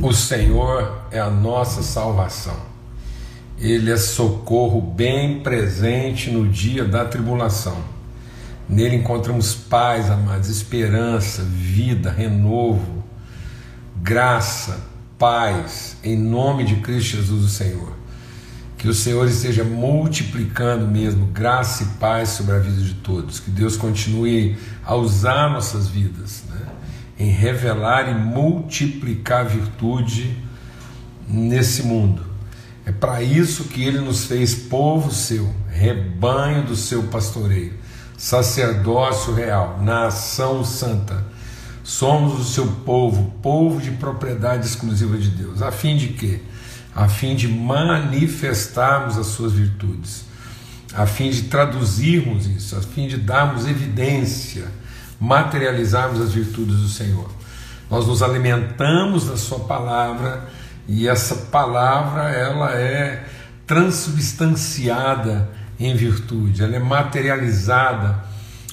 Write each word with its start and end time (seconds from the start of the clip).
O 0.00 0.12
Senhor 0.12 1.02
é 1.10 1.18
a 1.18 1.28
nossa 1.28 1.82
salvação. 1.82 2.56
Ele 3.58 3.90
é 3.90 3.96
socorro 3.96 4.80
bem 4.80 5.40
presente 5.40 6.30
no 6.30 6.46
dia 6.46 6.84
da 6.84 7.04
tribulação. 7.04 7.76
Nele 8.68 8.94
encontramos 8.94 9.56
paz, 9.56 10.08
amados, 10.08 10.48
esperança, 10.48 11.42
vida, 11.42 12.12
renovo, 12.12 13.02
graça, 13.96 14.78
paz, 15.18 15.96
em 16.04 16.16
nome 16.16 16.62
de 16.62 16.76
Cristo 16.76 17.16
Jesus, 17.16 17.44
o 17.44 17.48
Senhor. 17.48 17.92
Que 18.76 18.86
o 18.86 18.94
Senhor 18.94 19.26
esteja 19.26 19.64
multiplicando 19.64 20.86
mesmo 20.86 21.26
graça 21.26 21.82
e 21.82 21.86
paz 21.98 22.28
sobre 22.28 22.54
a 22.54 22.60
vida 22.60 22.80
de 22.80 22.94
todos. 22.94 23.40
Que 23.40 23.50
Deus 23.50 23.76
continue 23.76 24.56
a 24.84 24.94
usar 24.94 25.50
nossas 25.50 25.88
vidas 25.88 26.44
né, 26.48 26.60
em 27.18 27.30
revelar 27.30 28.08
e 28.08 28.14
multiplicar 28.14 29.46
virtude 29.46 30.36
nesse 31.28 31.82
mundo. 31.82 32.22
É 32.86 32.92
para 32.92 33.22
isso 33.22 33.64
que 33.64 33.82
Ele 33.82 34.00
nos 34.00 34.24
fez 34.24 34.54
povo 34.54 35.12
seu, 35.12 35.52
rebanho 35.70 36.64
do 36.64 36.76
seu 36.76 37.04
pastoreio, 37.04 37.74
sacerdócio 38.16 39.34
real, 39.34 39.80
nação 39.82 40.64
santa. 40.64 41.24
Somos 41.84 42.38
o 42.38 42.44
seu 42.44 42.66
povo, 42.66 43.32
povo 43.42 43.80
de 43.80 43.90
propriedade 43.92 44.66
exclusiva 44.66 45.16
de 45.18 45.30
Deus, 45.30 45.62
a 45.62 45.70
fim 45.70 45.96
de 45.96 46.08
quê? 46.08 46.40
a 46.98 47.08
fim 47.08 47.36
de 47.36 47.46
manifestarmos 47.46 49.16
as 49.16 49.28
suas 49.28 49.52
virtudes, 49.52 50.24
a 50.92 51.06
fim 51.06 51.30
de 51.30 51.42
traduzirmos 51.42 52.46
isso, 52.46 52.76
a 52.76 52.82
fim 52.82 53.06
de 53.06 53.16
darmos 53.16 53.68
evidência, 53.68 54.66
materializarmos 55.20 56.20
as 56.20 56.32
virtudes 56.32 56.76
do 56.76 56.88
Senhor. 56.88 57.30
Nós 57.90 58.06
nos 58.06 58.22
alimentamos 58.22 59.26
da 59.26 59.36
sua 59.36 59.60
palavra 59.60 60.48
e 60.86 61.08
essa 61.08 61.34
palavra 61.34 62.30
ela 62.30 62.72
é 62.72 63.24
transubstanciada 63.66 65.48
em 65.78 65.94
virtude, 65.94 66.62
ela 66.62 66.76
é 66.76 66.78
materializada 66.78 68.24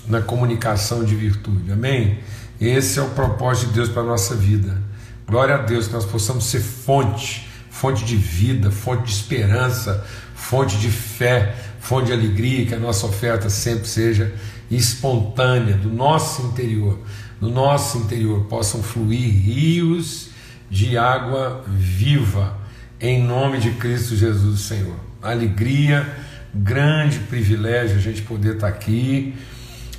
na 0.07 0.21
comunicação 0.21 1.03
de 1.03 1.15
virtude. 1.15 1.71
Amém? 1.71 2.19
Esse 2.59 2.99
é 2.99 3.01
o 3.01 3.09
propósito 3.09 3.67
de 3.67 3.73
Deus 3.73 3.89
para 3.89 4.01
a 4.01 4.05
nossa 4.05 4.35
vida. 4.35 4.81
Glória 5.27 5.55
a 5.55 5.59
Deus 5.59 5.87
que 5.87 5.93
nós 5.93 6.05
possamos 6.05 6.45
ser 6.45 6.59
fonte 6.59 7.45
fonte 7.75 8.05
de 8.05 8.15
vida, 8.15 8.71
fonte 8.71 9.03
de 9.03 9.11
esperança, 9.11 10.05
fonte 10.33 10.77
de 10.77 10.89
fé, 10.89 11.53
fonte 11.81 12.07
de 12.07 12.13
alegria, 12.13 12.65
que 12.65 12.73
a 12.73 12.79
nossa 12.79 13.05
oferta 13.05 13.49
sempre 13.49 13.85
seja 13.85 14.33
espontânea, 14.69 15.75
do 15.75 15.89
nosso 15.89 16.41
interior, 16.43 16.99
do 17.39 17.49
nosso 17.49 17.97
interior 17.99 18.45
possam 18.45 18.81
fluir 18.81 19.29
rios 19.29 20.29
de 20.69 20.97
água 20.97 21.63
viva, 21.67 22.57
em 22.99 23.21
nome 23.21 23.59
de 23.59 23.71
Cristo 23.71 24.15
Jesus, 24.15 24.61
Senhor. 24.61 24.95
Alegria, 25.21 26.07
grande 26.53 27.19
privilégio 27.19 27.97
a 27.97 28.01
gente 28.01 28.21
poder 28.21 28.55
estar 28.55 28.67
aqui 28.67 29.35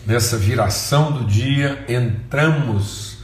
nessa 0.07 0.39
viração 0.39 1.13
do 1.13 1.25
dia, 1.25 1.85
entramos 1.89 3.19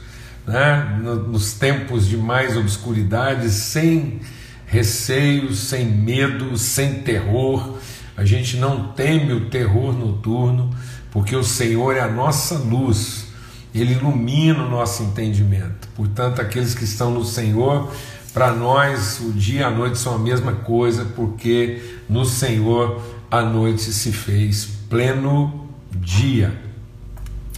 né, 0.45 0.99
nos 1.01 1.53
tempos 1.53 2.07
de 2.07 2.17
mais 2.17 2.57
obscuridade, 2.57 3.49
sem 3.49 4.19
receios, 4.65 5.59
sem 5.59 5.85
medo, 5.85 6.57
sem 6.57 6.95
terror. 6.95 7.77
A 8.17 8.25
gente 8.25 8.57
não 8.57 8.91
teme 8.93 9.33
o 9.33 9.49
terror 9.49 9.93
noturno, 9.93 10.75
porque 11.13 11.35
o 11.35 11.43
Senhor 11.43 11.95
é 11.95 11.99
a 11.99 12.07
nossa 12.07 12.55
luz, 12.55 13.27
ele 13.73 13.93
ilumina 13.93 14.63
o 14.63 14.69
nosso 14.69 15.03
entendimento. 15.03 15.87
Portanto, 15.95 16.41
aqueles 16.41 16.73
que 16.73 16.83
estão 16.83 17.11
no 17.11 17.23
Senhor, 17.23 17.93
para 18.33 18.51
nós 18.51 19.19
o 19.19 19.31
dia 19.31 19.59
e 19.59 19.63
a 19.63 19.69
noite 19.69 19.99
são 19.99 20.15
a 20.15 20.17
mesma 20.17 20.53
coisa, 20.53 21.05
porque 21.15 21.99
no 22.09 22.25
Senhor 22.25 22.99
a 23.29 23.43
noite 23.43 23.93
se 23.93 24.11
fez 24.11 24.65
pleno 24.89 25.69
dia. 25.91 26.51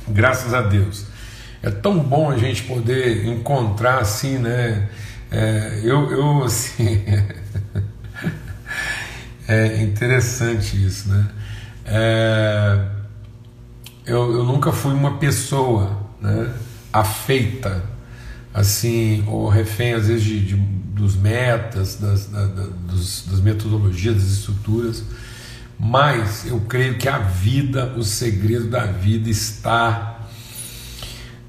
Graças 0.05 0.53
a 0.53 0.61
Deus. 0.61 1.05
É 1.63 1.71
tão 1.71 1.97
bom 1.99 2.29
a 2.29 2.37
gente 2.37 2.63
poder 2.63 3.25
encontrar 3.25 3.99
assim, 3.99 4.37
né? 4.37 4.89
É, 5.31 5.79
eu, 5.81 6.11
eu, 6.11 6.43
assim, 6.45 7.05
é 9.47 9.81
interessante 9.81 10.85
isso, 10.85 11.07
né? 11.07 11.25
É, 11.85 13.04
eu, 14.05 14.33
eu 14.33 14.43
nunca 14.43 14.71
fui 14.71 14.93
uma 14.93 15.17
pessoa 15.17 15.97
né, 16.21 16.53
afeita, 16.93 17.83
assim, 18.53 19.23
ou 19.27 19.49
refém, 19.49 19.93
às 19.93 20.07
vezes, 20.07 20.23
de, 20.23 20.45
de 20.45 20.55
dos 20.55 21.15
metas, 21.15 21.97
das, 21.97 22.27
da, 22.27 22.45
da, 22.45 22.63
dos, 22.87 23.25
das 23.29 23.41
metodologias, 23.41 24.15
das 24.15 24.31
estruturas, 24.31 25.03
mas 25.77 26.45
eu 26.45 26.61
creio 26.61 26.97
que 26.97 27.07
a 27.09 27.19
vida, 27.19 27.93
o 27.97 28.03
segredo 28.03 28.69
da 28.69 28.85
vida 28.85 29.29
está. 29.29 30.21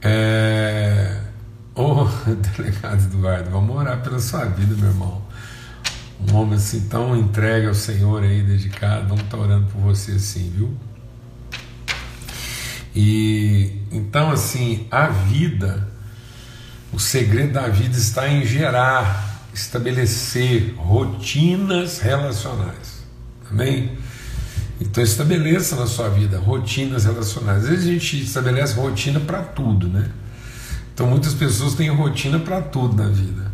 É, 0.03 1.21
oh, 1.77 2.05
delegado 2.56 3.05
Eduardo, 3.05 3.50
vamos 3.50 3.77
orar 3.77 4.03
pela 4.03 4.19
sua 4.19 4.47
vida, 4.47 4.75
meu 4.77 4.88
irmão. 4.88 5.23
Um 6.28 6.37
homem 6.37 6.55
assim 6.55 6.88
tão 6.88 7.17
entregue 7.17 7.69
ao 7.69 7.75
Senhor 7.75 8.23
aí, 8.23 8.43
dedicado, 8.43 9.06
vamos 9.06 9.25
estar 9.25 9.37
orando 9.37 9.67
por 9.67 9.81
você 9.81 10.12
assim, 10.12 10.50
viu? 10.50 10.77
E 12.97 13.83
então, 13.93 14.31
assim, 14.31 14.87
a 14.91 15.09
vida, 15.09 15.87
o 16.93 16.99
segredo 16.99 17.53
da 17.53 17.69
vida 17.69 17.97
está 17.97 18.27
em 18.27 18.45
gerar, 18.47 19.45
estabelecer 19.53 20.75
rotinas 20.79 22.01
relacionais. 22.01 23.05
Amém? 23.51 23.99
Então 24.81 25.03
estabeleça 25.03 25.77
na 25.77 25.87
sua 25.87 26.09
vida 26.09 26.39
rotinas 26.39 27.05
relacionais. 27.05 27.65
Às 27.65 27.69
vezes 27.69 27.87
a 27.87 27.93
gente 27.93 28.23
estabelece 28.23 28.75
rotina 28.75 29.21
para 29.21 29.43
tudo, 29.43 29.89
né? 29.89 30.11
Então 30.93 31.06
muitas 31.06 31.35
pessoas 31.35 31.75
têm 31.75 31.91
rotina 31.91 32.39
para 32.39 32.62
tudo 32.62 32.97
na 32.97 33.09
vida, 33.09 33.51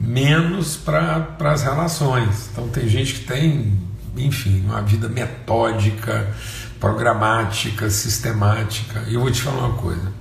menos 0.00 0.76
para 0.76 1.36
as 1.40 1.62
relações. 1.62 2.48
Então 2.50 2.68
tem 2.68 2.88
gente 2.88 3.14
que 3.14 3.24
tem, 3.26 3.78
enfim, 4.16 4.62
uma 4.64 4.80
vida 4.82 5.08
metódica, 5.08 6.34
programática, 6.82 7.88
sistemática. 7.88 9.04
E 9.06 9.14
eu 9.14 9.20
vou 9.20 9.30
te 9.30 9.40
falar 9.40 9.68
uma 9.68 9.76
coisa: 9.76 10.12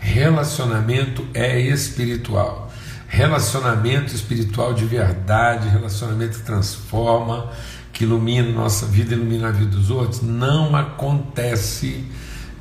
relacionamento 0.00 1.22
é 1.34 1.60
espiritual. 1.60 2.72
Relacionamento 3.06 4.14
espiritual 4.14 4.72
de 4.72 4.86
verdade, 4.86 5.68
relacionamento 5.68 6.38
que 6.38 6.44
transforma, 6.44 7.52
que 7.92 8.04
ilumina 8.04 8.50
nossa 8.50 8.86
vida, 8.86 9.14
ilumina 9.14 9.48
a 9.48 9.52
vida 9.52 9.70
dos 9.70 9.90
outros, 9.90 10.22
não 10.22 10.74
acontece 10.74 12.06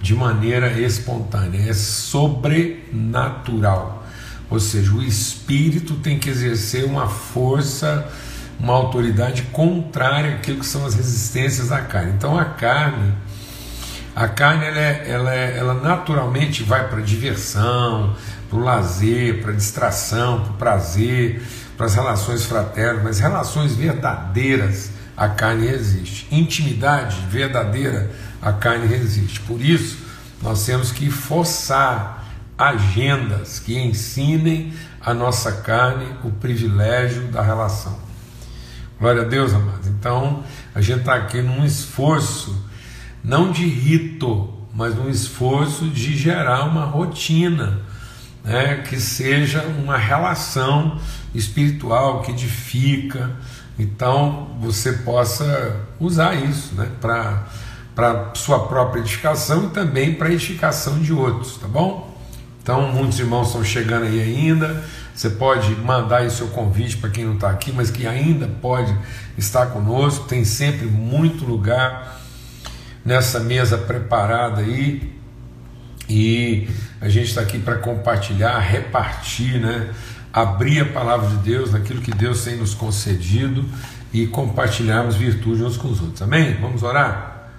de 0.01 0.13
maneira 0.13 0.77
espontânea, 0.79 1.69
é 1.69 1.73
sobrenatural. 1.73 4.05
Ou 4.49 4.59
seja, 4.59 4.91
o 4.91 5.01
espírito 5.01 5.93
tem 5.95 6.19
que 6.19 6.29
exercer 6.29 6.83
uma 6.83 7.07
força, 7.07 8.07
uma 8.59 8.73
autoridade 8.73 9.43
contrária 9.43 10.35
àquilo 10.35 10.59
que 10.59 10.65
são 10.65 10.85
as 10.85 10.95
resistências 10.95 11.69
da 11.69 11.81
carne. 11.81 12.13
Então 12.13 12.37
a 12.37 12.45
carne, 12.45 13.13
a 14.15 14.27
carne 14.27 14.65
ela, 14.65 14.79
é, 14.79 15.05
ela, 15.07 15.35
é, 15.35 15.57
ela 15.57 15.73
naturalmente 15.73 16.63
vai 16.63 16.87
para 16.87 17.01
diversão, 17.01 18.15
para 18.49 18.57
o 18.57 18.61
lazer, 18.61 19.41
para 19.41 19.51
distração, 19.51 20.41
para 20.41 20.51
o 20.51 20.53
prazer, 20.53 21.41
para 21.75 21.85
as 21.85 21.95
relações 21.95 22.45
fraternas, 22.45 23.03
mas 23.03 23.19
relações 23.19 23.75
verdadeiras 23.75 24.91
a 25.17 25.29
carne 25.29 25.67
existe. 25.67 26.27
Intimidade 26.31 27.17
verdadeira 27.29 28.11
a 28.41 28.51
carne 28.51 28.85
resiste. 28.85 29.39
Por 29.41 29.61
isso, 29.61 29.97
nós 30.41 30.65
temos 30.65 30.91
que 30.91 31.09
forçar 31.09 32.23
agendas 32.57 33.59
que 33.59 33.77
ensinem 33.77 34.73
a 35.01 35.13
nossa 35.13 35.51
carne 35.51 36.07
o 36.23 36.31
privilégio 36.31 37.23
da 37.27 37.41
relação. 37.41 38.04
Glória 39.05 39.21
a 39.21 39.25
Deus, 39.25 39.53
amados. 39.53 39.85
Então, 39.85 40.43
a 40.73 40.81
gente 40.81 41.01
está 41.01 41.13
aqui 41.13 41.39
num 41.39 41.63
esforço, 41.63 42.59
não 43.23 43.51
de 43.51 43.63
rito, 43.63 44.51
mas 44.73 44.95
num 44.95 45.07
esforço 45.07 45.87
de 45.89 46.17
gerar 46.17 46.63
uma 46.63 46.85
rotina, 46.85 47.81
né, 48.43 48.77
que 48.77 48.99
seja 48.99 49.61
uma 49.61 49.95
relação 49.95 50.99
espiritual 51.35 52.23
que 52.23 52.31
edifica. 52.31 53.29
Então, 53.77 54.57
você 54.59 54.93
possa 54.93 55.81
usar 55.99 56.33
isso 56.33 56.73
né, 56.73 56.89
para 56.99 58.31
sua 58.33 58.67
própria 58.67 59.01
edificação 59.01 59.65
e 59.65 59.69
também 59.69 60.15
para 60.15 60.29
a 60.29 60.33
edificação 60.33 60.97
de 60.97 61.13
outros, 61.13 61.57
tá 61.57 61.67
bom? 61.67 62.11
Então, 62.59 62.91
muitos 62.91 63.19
irmãos 63.19 63.49
estão 63.49 63.63
chegando 63.63 64.05
aí 64.07 64.19
ainda. 64.19 64.83
Você 65.15 65.29
pode 65.29 65.73
mandar 65.75 66.17
aí 66.17 66.29
seu 66.29 66.49
convite 66.49 66.97
para 66.97 67.09
quem 67.09 67.23
não 67.23 67.35
está 67.35 67.49
aqui, 67.49 67.71
mas 67.71 67.89
que 67.89 68.05
ainda 68.05 68.47
pode 68.61 68.93
estar 69.37 69.67
conosco. 69.67 70.27
Tem 70.27 70.43
sempre 70.43 70.87
muito 70.87 71.45
lugar 71.45 72.19
nessa 73.03 73.39
mesa 73.39 73.77
preparada 73.77 74.61
aí. 74.61 75.15
E 76.09 76.67
a 76.99 77.07
gente 77.07 77.29
está 77.29 77.41
aqui 77.41 77.57
para 77.57 77.77
compartilhar, 77.77 78.59
repartir 78.59 79.57
né, 79.57 79.93
abrir 80.33 80.81
a 80.81 80.85
palavra 80.85 81.29
de 81.29 81.37
Deus 81.37 81.71
naquilo 81.71 82.01
que 82.01 82.11
Deus 82.11 82.43
tem 82.43 82.57
nos 82.57 82.73
concedido 82.73 83.63
e 84.11 84.27
compartilharmos 84.27 85.15
virtude 85.15 85.63
uns 85.63 85.77
com 85.77 85.87
os 85.87 86.01
outros. 86.01 86.21
Amém? 86.21 86.57
Vamos 86.59 86.83
orar? 86.83 87.51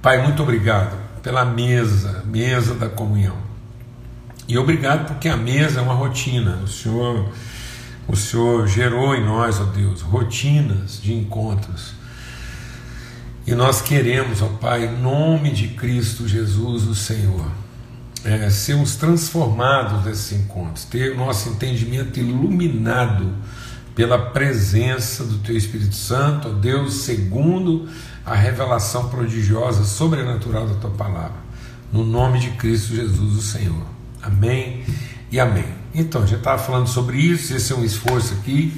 Pai, 0.00 0.22
muito 0.22 0.42
obrigado 0.42 0.96
pela 1.22 1.44
mesa, 1.44 2.24
mesa 2.26 2.74
da 2.74 2.88
comunhão. 2.88 3.51
E 4.52 4.58
obrigado 4.58 5.06
porque 5.06 5.30
a 5.30 5.36
mesa 5.36 5.80
é 5.80 5.82
uma 5.82 5.94
rotina. 5.94 6.56
O 6.62 6.68
Senhor, 6.68 7.26
o 8.06 8.14
Senhor 8.14 8.68
gerou 8.68 9.14
em 9.14 9.24
nós, 9.24 9.58
ó 9.58 9.64
Deus, 9.64 10.02
rotinas 10.02 11.00
de 11.00 11.14
encontros. 11.14 11.94
E 13.46 13.54
nós 13.54 13.80
queremos, 13.80 14.42
ó 14.42 14.48
Pai, 14.48 14.84
em 14.84 15.00
nome 15.00 15.52
de 15.52 15.68
Cristo 15.68 16.28
Jesus, 16.28 16.86
o 16.86 16.94
Senhor, 16.94 17.50
é, 18.26 18.50
sermos 18.50 18.94
transformados 18.96 20.04
nesses 20.04 20.38
encontros, 20.38 20.84
ter 20.84 21.12
o 21.12 21.16
nosso 21.16 21.48
entendimento 21.48 22.20
iluminado 22.20 23.32
pela 23.94 24.18
presença 24.18 25.24
do 25.24 25.38
Teu 25.38 25.56
Espírito 25.56 25.94
Santo, 25.94 26.48
ó 26.48 26.52
Deus, 26.52 26.92
segundo 26.92 27.88
a 28.22 28.34
revelação 28.34 29.08
prodigiosa, 29.08 29.82
sobrenatural 29.84 30.66
da 30.66 30.74
Tua 30.74 30.90
palavra. 30.90 31.40
No 31.90 32.04
nome 32.04 32.38
de 32.38 32.50
Cristo 32.50 32.94
Jesus, 32.94 33.38
o 33.38 33.40
Senhor. 33.40 33.91
Amém 34.22 34.84
e 35.30 35.40
amém. 35.40 35.66
Então, 35.94 36.26
já 36.26 36.36
estava 36.36 36.62
falando 36.62 36.86
sobre 36.86 37.18
isso, 37.18 37.54
esse 37.54 37.72
é 37.72 37.76
um 37.76 37.84
esforço 37.84 38.34
aqui, 38.34 38.72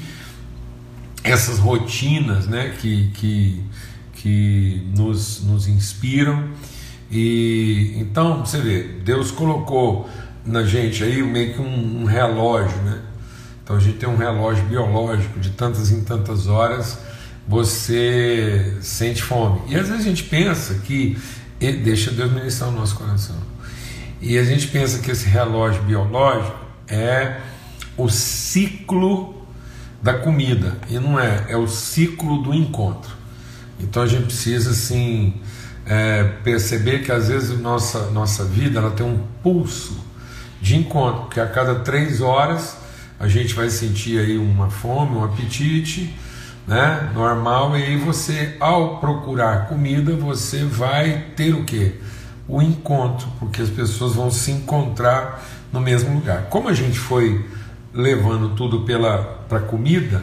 essas 1.23 1.59
rotinas 1.59 2.47
né, 2.47 2.75
que, 2.81 3.11
que, 3.13 3.65
que 4.15 4.87
nos, 4.97 5.45
nos 5.45 5.69
inspiram 5.69 6.49
e 7.11 7.95
então 7.97 8.45
você 8.45 8.59
vê, 8.59 8.83
Deus 9.05 9.31
colocou 9.31 10.09
na 10.45 10.65
gente 10.65 11.03
aí 11.05 11.23
meio 11.23 11.55
que 11.55 11.61
um, 11.61 12.03
um, 12.03 12.05
relógio, 12.05 12.77
né? 12.83 13.01
Então 13.63 13.77
a 13.77 13.81
gente 13.81 13.99
tem 13.99 14.09
um 14.09 14.17
relógio 14.17 14.65
biológico 14.65 15.39
de 15.39 15.51
tantas 15.51 15.91
em 15.91 16.03
tantas 16.03 16.49
horas 16.49 16.99
você 17.47 18.79
sente 18.81 19.23
fome. 19.23 19.61
E 19.69 19.77
às 19.77 19.89
vezes 19.89 20.05
a 20.05 20.09
gente 20.09 20.25
pensa 20.25 20.75
que 20.75 21.17
deixa 21.61 22.11
Deus 22.11 22.33
ministrar 22.33 22.71
o 22.71 22.73
nosso 22.73 22.97
coração. 22.97 23.37
E 24.27 24.39
a 24.39 24.43
gente 24.43 24.69
pensa 24.69 25.01
que 25.01 25.11
esse 25.11 25.29
relógio 25.29 25.83
biológico 25.83 26.57
é 26.89 27.41
o 27.95 28.09
ciclo 28.09 29.47
da 30.03 30.15
comida 30.15 30.79
e 30.89 30.99
não 30.99 31.21
é, 31.21 31.45
é 31.51 31.57
o 31.59 31.69
ciclo 31.69 32.43
do 32.43 32.55
encontro. 32.55 33.13
Então 33.79 34.03
a 34.03 34.07
gente 34.07 34.25
precisa 34.25 34.71
assim 34.71 35.35
é, 35.85 36.25
perceber 36.43 37.01
que 37.01 37.13
às 37.13 37.29
vezes 37.29 37.61
nossa, 37.61 38.11
nossa 38.13 38.47
vida 38.47 38.81
ela 38.81 38.93
tem 38.93 39.05
um 39.05 39.21
pulso 39.43 40.03
de 40.59 40.75
encontro, 40.75 41.29
que 41.29 41.39
a 41.39 41.47
cada 41.47 41.81
três 41.81 42.23
horas 42.23 42.79
a 43.21 43.29
gente 43.29 43.53
vai 43.53 43.69
sentir 43.69 44.19
aí 44.19 44.39
uma 44.39 44.71
fome, 44.71 45.19
um 45.19 45.25
apetite, 45.25 46.19
né, 46.67 47.11
normal, 47.13 47.77
e 47.77 47.83
aí 47.83 47.99
você, 47.99 48.57
ao 48.59 49.01
procurar 49.01 49.69
comida, 49.69 50.17
você 50.17 50.65
vai 50.65 51.27
ter 51.37 51.53
o 51.53 51.65
que? 51.65 52.01
O 52.47 52.61
encontro, 52.61 53.27
porque 53.39 53.63
as 53.63 53.71
pessoas 53.71 54.15
vão 54.15 54.31
se 54.31 54.51
encontrar 54.51 55.43
no 55.73 55.81
mesmo 55.81 56.15
lugar. 56.15 56.45
Como 56.51 56.69
a 56.69 56.75
gente 56.75 56.99
foi 56.99 57.45
levando 57.93 58.55
tudo 58.55 58.85
para 59.49 59.61
comida, 59.61 60.23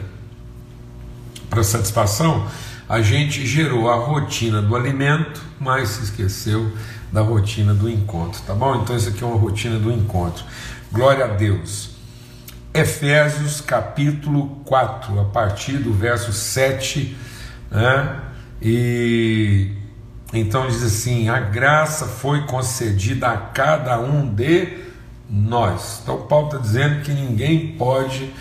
para 1.50 1.62
satisfação, 1.62 2.46
a 2.88 3.00
gente 3.00 3.46
gerou 3.46 3.90
a 3.90 3.96
rotina 3.96 4.60
do 4.60 4.76
alimento, 4.76 5.40
mas 5.58 5.88
se 5.88 6.04
esqueceu 6.04 6.72
da 7.10 7.20
rotina 7.20 7.74
do 7.74 7.88
encontro, 7.88 8.40
tá 8.46 8.54
bom? 8.54 8.82
Então 8.82 8.96
isso 8.96 9.08
aqui 9.08 9.22
é 9.22 9.26
uma 9.26 9.38
rotina 9.38 9.78
do 9.78 9.90
encontro. 9.92 10.44
Glória 10.90 11.24
a 11.24 11.28
Deus. 11.28 11.90
Efésios 12.74 13.60
capítulo 13.60 14.60
4, 14.64 15.20
a 15.20 15.24
partir 15.24 15.78
do 15.78 15.92
verso 15.92 16.32
7, 16.32 17.16
né? 17.70 18.20
E 18.60 19.72
então 20.32 20.66
diz 20.66 20.82
assim: 20.82 21.28
a 21.28 21.40
graça 21.40 22.06
foi 22.06 22.46
concedida 22.46 23.28
a 23.28 23.36
cada 23.36 24.00
um 24.00 24.32
de 24.32 24.78
nós. 25.28 26.00
Então 26.02 26.22
Paulo 26.22 26.46
está 26.46 26.58
dizendo 26.58 27.02
que 27.02 27.12
ninguém 27.12 27.74
pode 27.76 28.32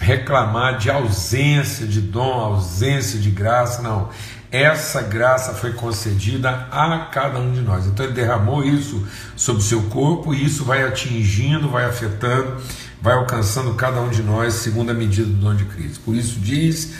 reclamar 0.00 0.78
de 0.78 0.90
ausência 0.90 1.86
de 1.86 2.00
dom, 2.00 2.32
ausência 2.32 3.18
de 3.18 3.30
graça, 3.30 3.82
não. 3.82 4.08
Essa 4.50 5.02
graça 5.02 5.52
foi 5.52 5.74
concedida 5.74 6.68
a 6.70 7.06
cada 7.12 7.38
um 7.38 7.52
de 7.52 7.60
nós. 7.60 7.86
Então 7.86 8.06
ele 8.06 8.14
derramou 8.14 8.64
isso 8.64 9.06
sobre 9.36 9.60
o 9.62 9.64
seu 9.64 9.82
corpo 9.84 10.32
e 10.32 10.42
isso 10.42 10.64
vai 10.64 10.82
atingindo, 10.82 11.68
vai 11.68 11.84
afetando, 11.84 12.56
vai 13.02 13.14
alcançando 13.14 13.74
cada 13.74 14.00
um 14.00 14.08
de 14.08 14.22
nós 14.22 14.54
segundo 14.54 14.90
a 14.90 14.94
medida 14.94 15.26
do 15.26 15.34
dom 15.34 15.54
de 15.54 15.66
Cristo. 15.66 16.00
Por 16.00 16.14
isso 16.14 16.40
diz, 16.40 16.94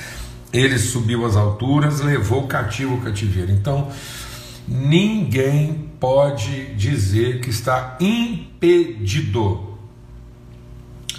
ele 0.53 0.79
subiu 0.79 1.25
às 1.25 1.37
alturas, 1.37 2.01
levou 2.01 2.47
cativo 2.47 2.97
o 2.97 3.01
cativeiro. 3.01 3.51
Então, 3.51 3.91
ninguém 4.69 5.89
pode 5.99 6.75
dizer 6.75 7.41
que 7.41 7.51
está 7.51 7.97
impedido. 8.01 9.77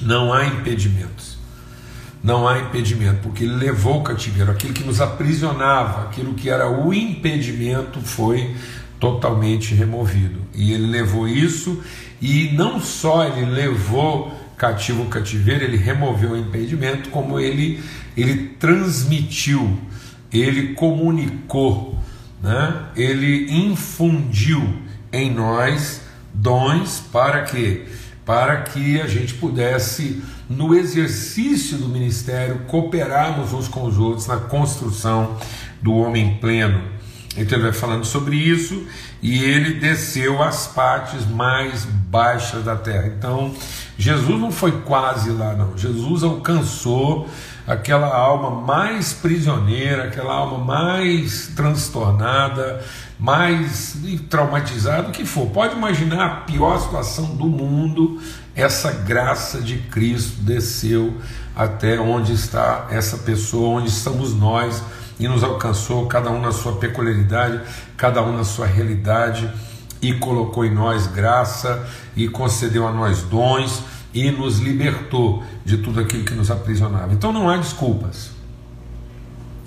Não 0.01 0.31
há 0.31 0.46
impedimentos 0.46 1.40
não 2.24 2.48
há 2.48 2.60
impedimento, 2.60 3.19
porque 3.24 3.46
ele 3.46 3.56
levou 3.56 4.00
o 4.00 4.04
cativeiro, 4.04 4.51
aquilo 4.51 4.74
que 4.74 4.84
nos 4.84 5.00
aprisionava, 5.00 6.04
aquilo 6.04 6.34
que 6.34 6.50
era 6.50 6.69
o 6.69 6.94
impedimento 6.94 8.01
foi 8.01 8.56
totalmente 9.00 9.74
removido. 9.74 10.42
E 10.54 10.74
ele 10.74 10.88
levou 10.88 11.28
isso, 11.28 11.81
e 12.22 12.52
não 12.52 12.81
só 12.81 13.25
ele 13.25 13.45
levou 13.45 14.38
cativo 14.57 15.04
o 15.04 15.07
cativeiro, 15.07 15.63
ele 15.63 15.78
removeu 15.78 16.31
o 16.31 16.38
impedimento, 16.38 17.10
como 17.10 17.40
ele, 17.40 17.81
ele 18.18 18.50
transmitiu, 18.60 19.80
ele 20.31 20.74
comunicou, 20.74 21.98
né? 22.41 22.86
ele 22.95 23.51
infundiu 23.51 24.81
em 25.12 25.33
nós 25.33 26.01
dons 26.33 27.03
para 27.12 27.44
que 27.44 27.86
para 28.25 28.57
que 28.57 29.01
a 29.01 29.07
gente 29.07 29.33
pudesse 29.33 30.21
no 30.47 30.75
exercício 30.75 31.80
do 31.80 31.89
ministério, 31.89 32.59
cooperarmos 32.68 33.53
uns 33.53 33.68
com 33.68 33.86
os 33.86 33.97
outros 33.97 34.27
na 34.27 34.38
construção 34.38 35.36
do 35.81 35.95
homem 35.95 36.36
pleno. 36.36 36.80
Então 37.36 37.57
ele 37.57 37.69
vai 37.69 37.74
falando 37.74 38.06
sobre 38.06 38.36
isso 38.36 38.85
e 39.21 39.44
ele 39.44 39.80
desceu 39.80 40.44
às 40.44 40.68
partes 40.68 41.25
mais 41.25 41.85
baixas 41.85 42.63
da 42.63 42.75
terra. 42.75 43.07
Então 43.07 43.53
Jesus 43.97 44.39
não 44.39 44.51
foi 44.51 44.73
quase 44.81 45.31
lá, 45.31 45.56
não. 45.56 45.78
Jesus 45.78 46.21
alcançou 46.21 47.28
aquela 47.69 48.07
alma 48.07 48.49
mais 48.49 49.14
prisioneira, 49.14 50.06
aquela 50.06 50.33
alma 50.33 50.57
mais 50.57 51.52
transtornada, 51.56 52.83
mais 53.19 53.95
traumatizada, 54.28 55.09
o 55.09 55.11
que 55.11 55.23
for. 55.23 55.45
Pode 55.52 55.76
imaginar 55.76 56.26
a 56.26 56.30
pior 56.42 56.80
situação 56.80 57.35
do 57.35 57.45
mundo, 57.45 58.19
essa 58.56 58.92
graça 58.92 59.61
de 59.61 59.78
Cristo 59.78 60.42
desceu 60.42 61.16
até 61.56 61.99
onde 61.99 62.33
está 62.33 62.88
essa 62.90 63.19
pessoa, 63.19 63.80
onde 63.80 63.90
estamos 63.90 64.33
nós, 64.33 64.81
e 65.19 65.28
nos 65.28 65.44
alcançou, 65.44 66.07
cada 66.07 66.31
um 66.31 66.42
na 66.42 66.52
sua 66.52 66.78
peculiaridade, 66.78 67.61
cada 67.95 68.23
um 68.23 68.35
na 68.35 68.44
sua 68.44 68.66
realidade, 68.66 69.47
e 70.02 70.14
colocou 70.14 70.66
em 70.66 70.73
nós 70.73 71.06
graça, 71.06 71.88
e 72.16 72.28
concedeu 72.28 72.88
a 72.88 72.92
nós 72.92 73.21
dons, 73.21 73.83
e 74.13 74.31
nos 74.31 74.59
libertou 74.59 75.44
de 75.63 75.78
tudo 75.78 75.99
aquilo 75.99 76.23
que 76.23 76.33
nos 76.33 76.49
aprisionava. 76.49 77.13
Então 77.13 77.31
não 77.31 77.49
há 77.49 77.57
desculpas. 77.57 78.31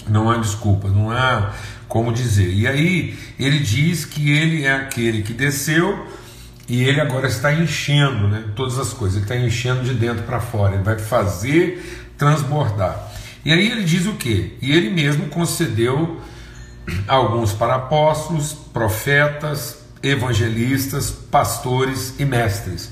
Não 0.09 0.31
há 0.31 0.37
desculpas, 0.37 0.93
não 0.93 1.11
há 1.11 1.53
como 1.89 2.13
dizer. 2.13 2.53
E 2.53 2.67
aí 2.67 3.19
ele 3.39 3.59
diz 3.59 4.05
que 4.05 4.31
ele 4.31 4.65
é 4.65 4.75
aquele 4.75 5.23
que 5.23 5.33
desceu 5.33 6.07
e 6.69 6.83
ele 6.83 7.01
agora 7.01 7.29
está 7.29 7.53
enchendo 7.53 8.29
né, 8.29 8.45
todas 8.57 8.79
as 8.79 8.93
coisas, 8.93 9.17
ele 9.17 9.25
está 9.25 9.37
enchendo 9.37 9.85
de 9.85 9.95
dentro 9.95 10.23
para 10.23 10.41
fora, 10.41 10.75
ele 10.75 10.83
vai 10.83 10.99
fazer 10.99 12.11
transbordar. 12.17 13.13
E 13.45 13.53
aí 13.53 13.71
ele 13.71 13.85
diz 13.85 14.07
o 14.07 14.15
que? 14.15 14.57
E 14.63 14.73
ele 14.73 14.91
mesmo 14.91 15.27
concedeu 15.27 16.21
alguns 17.07 17.53
para 17.53 17.75
apóstolos, 17.75 18.55
profetas, 18.73 19.79
evangelistas, 20.03 21.11
pastores 21.11 22.15
e 22.19 22.25
mestres, 22.25 22.91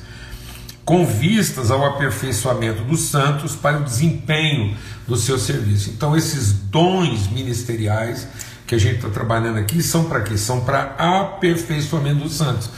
com 0.90 1.06
vistas 1.06 1.70
ao 1.70 1.84
aperfeiçoamento 1.84 2.82
dos 2.82 3.02
santos 3.02 3.54
para 3.54 3.78
o 3.78 3.84
desempenho 3.84 4.76
do 5.06 5.14
seu 5.14 5.38
serviço. 5.38 5.90
Então, 5.90 6.16
esses 6.16 6.52
dons 6.52 7.30
ministeriais 7.30 8.26
que 8.66 8.74
a 8.74 8.78
gente 8.78 8.96
está 8.96 9.08
trabalhando 9.08 9.60
aqui 9.60 9.84
são 9.84 10.06
para 10.06 10.22
quê? 10.22 10.36
São 10.36 10.62
para 10.62 10.96
aperfeiçoamento 10.98 12.24
dos 12.24 12.32
santos 12.32 12.70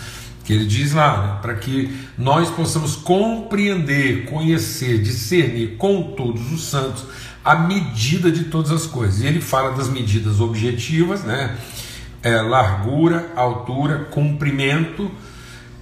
que 0.44 0.52
ele 0.52 0.66
diz 0.66 0.92
lá, 0.92 1.22
né, 1.22 1.38
para 1.40 1.54
que 1.54 1.96
nós 2.18 2.50
possamos 2.50 2.96
compreender, 2.96 4.26
conhecer, 4.26 5.00
discernir 5.00 5.76
com 5.78 6.14
todos 6.14 6.52
os 6.52 6.64
santos 6.64 7.06
a 7.42 7.54
medida 7.54 8.30
de 8.30 8.44
todas 8.44 8.72
as 8.72 8.84
coisas. 8.84 9.22
E 9.22 9.26
ele 9.26 9.40
fala 9.40 9.74
das 9.74 9.88
medidas 9.88 10.38
objetivas, 10.38 11.22
né? 11.22 11.56
É, 12.22 12.42
largura, 12.42 13.32
altura, 13.34 14.00
comprimento. 14.10 15.10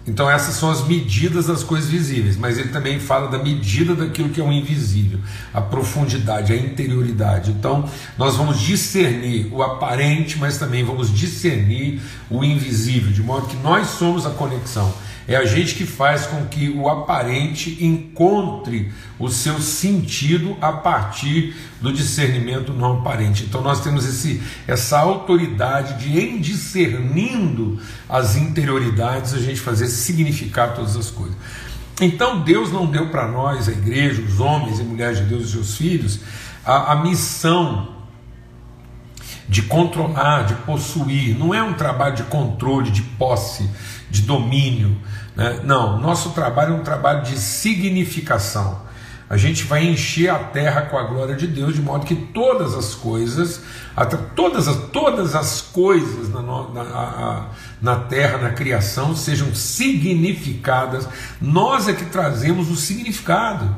Então, 0.07 0.31
essas 0.31 0.55
são 0.55 0.71
as 0.71 0.87
medidas 0.87 1.47
das 1.47 1.63
coisas 1.63 1.89
visíveis, 1.89 2.37
mas 2.37 2.59
ele 2.59 2.71
também 2.71 2.99
fala 2.99 3.29
da 3.29 3.39
medida 3.39 3.95
daquilo 3.95 4.31
que 4.31 4.41
é 4.41 4.45
o 4.45 4.51
invisível, 4.51 5.21
a 5.53 5.61
profundidade, 5.61 6.53
a 6.53 6.57
interioridade. 6.57 7.51
Então, 7.51 7.89
nós 8.17 8.37
vamos 8.37 8.61
discernir 8.61 9.49
o 9.53 9.63
aparente, 9.63 10.39
mas 10.39 10.57
também 10.57 10.83
vamos 10.83 11.13
discernir 11.13 12.01
o 12.31 12.43
invisível, 12.43 13.13
de 13.13 13.23
modo 13.23 13.47
que 13.47 13.57
nós 13.57 13.89
somos 13.89 14.25
a 14.25 14.31
conexão. 14.31 14.93
É 15.31 15.37
a 15.37 15.45
gente 15.45 15.77
que 15.77 15.87
faz 15.87 16.27
com 16.27 16.47
que 16.47 16.71
o 16.71 16.89
aparente 16.89 17.79
encontre 17.81 18.91
o 19.17 19.29
seu 19.29 19.61
sentido 19.61 20.57
a 20.61 20.73
partir 20.73 21.55
do 21.81 21.93
discernimento 21.93 22.73
não 22.73 22.99
aparente. 22.99 23.45
Então 23.45 23.63
nós 23.63 23.81
temos 23.81 24.05
esse, 24.05 24.43
essa 24.67 24.99
autoridade 24.99 26.03
de, 26.03 26.19
em 26.19 26.41
discernindo 26.41 27.79
as 28.09 28.35
interioridades, 28.35 29.33
a 29.33 29.39
gente 29.39 29.61
fazer 29.61 29.87
significar 29.87 30.75
todas 30.75 30.97
as 30.97 31.13
coisas. 31.13 31.37
Então 32.01 32.41
Deus 32.41 32.73
não 32.73 32.87
deu 32.87 33.09
para 33.09 33.29
nós, 33.29 33.69
a 33.69 33.73
igreja, 33.73 34.21
os 34.23 34.41
homens 34.41 34.81
e 34.81 34.83
mulheres 34.83 35.19
de 35.19 35.27
Deus 35.27 35.45
e 35.45 35.53
seus 35.53 35.77
filhos, 35.77 36.19
a, 36.67 36.95
a 36.95 36.97
missão 37.05 38.01
de 39.49 39.63
controlar, 39.63 40.43
de 40.43 40.55
possuir. 40.57 41.39
Não 41.39 41.55
é 41.55 41.63
um 41.63 41.75
trabalho 41.75 42.17
de 42.17 42.25
controle, 42.25 42.91
de 42.91 43.03
posse, 43.03 43.71
de 44.11 44.23
domínio. 44.23 44.97
Né? 45.37 45.61
Não, 45.65 45.99
nosso 46.01 46.31
trabalho 46.31 46.75
é 46.75 46.77
um 46.77 46.83
trabalho 46.83 47.23
de 47.23 47.39
significação. 47.39 48.91
A 49.31 49.37
gente 49.37 49.63
vai 49.63 49.85
encher 49.85 50.29
a 50.29 50.41
terra 50.41 50.83
com 50.83 50.99
a 50.99 51.05
glória 51.05 51.37
de 51.37 51.47
Deus, 51.47 51.75
de 51.75 51.81
modo 51.81 52.05
que 52.05 52.17
todas 52.17 52.75
as 52.75 52.97
coisas, 52.97 53.61
todas 54.35 54.67
as, 54.67 54.77
todas 54.91 55.37
as 55.37 55.61
coisas 55.63 56.29
na, 56.29 56.43
na, 56.43 57.47
na 57.81 57.97
terra, 57.97 58.39
na 58.39 58.51
criação, 58.51 59.15
sejam 59.15 59.55
significadas. 59.55 61.09
Nós 61.41 61.87
é 61.87 61.93
que 61.93 62.07
trazemos 62.07 62.69
o 62.69 62.75
significado. 62.75 63.73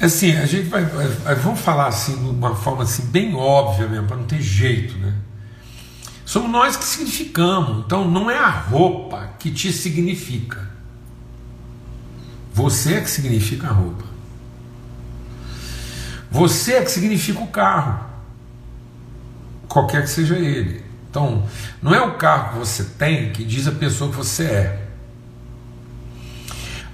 Assim, 0.00 0.36
a 0.36 0.44
gente 0.44 0.68
vai, 0.68 0.84
vai, 0.84 1.36
vamos 1.36 1.60
falar 1.60 1.86
assim 1.86 2.16
de 2.16 2.28
uma 2.28 2.56
forma 2.56 2.82
assim 2.82 3.06
bem 3.06 3.36
óbvia 3.36 3.86
mesmo, 3.86 4.08
para 4.08 4.16
não 4.16 4.24
ter 4.24 4.42
jeito, 4.42 4.98
né? 4.98 5.14
Somos 6.24 6.50
nós 6.50 6.76
que 6.76 6.84
significamos. 6.84 7.84
Então 7.84 8.08
não 8.08 8.30
é 8.30 8.38
a 8.38 8.48
roupa 8.48 9.30
que 9.38 9.50
te 9.50 9.72
significa. 9.72 10.70
Você 12.52 12.94
é 12.94 13.00
que 13.00 13.10
significa 13.10 13.68
a 13.68 13.72
roupa. 13.72 14.04
Você 16.30 16.74
é 16.74 16.82
que 16.82 16.90
significa 16.90 17.40
o 17.40 17.48
carro. 17.48 18.06
Qualquer 19.68 20.02
que 20.02 20.10
seja 20.10 20.36
ele. 20.36 20.84
Então, 21.10 21.46
não 21.80 21.94
é 21.94 22.00
o 22.00 22.16
carro 22.16 22.52
que 22.52 22.58
você 22.58 22.84
tem 22.84 23.32
que 23.32 23.44
diz 23.44 23.68
a 23.68 23.72
pessoa 23.72 24.10
que 24.10 24.16
você 24.16 24.44
é. 24.44 24.88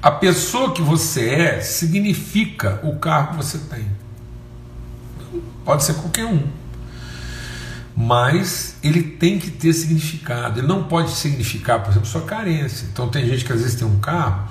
A 0.02 0.10
pessoa 0.10 0.72
que 0.72 0.82
você 0.82 1.30
é 1.30 1.60
significa 1.60 2.80
o 2.82 2.98
carro 2.98 3.30
que 3.30 3.36
você 3.36 3.58
tem. 3.58 3.86
Pode 5.64 5.84
ser 5.84 5.94
qualquer 5.94 6.24
um 6.24 6.59
mas 8.00 8.76
ele 8.82 9.02
tem 9.02 9.38
que 9.38 9.50
ter 9.50 9.74
significado. 9.74 10.60
Ele 10.60 10.66
não 10.66 10.84
pode 10.84 11.10
significar, 11.10 11.82
por 11.82 11.90
exemplo, 11.90 12.08
sua 12.08 12.22
carência. 12.22 12.88
Então 12.90 13.10
tem 13.10 13.26
gente 13.26 13.44
que 13.44 13.52
às 13.52 13.60
vezes 13.60 13.74
tem 13.74 13.86
um 13.86 14.00
carro 14.00 14.48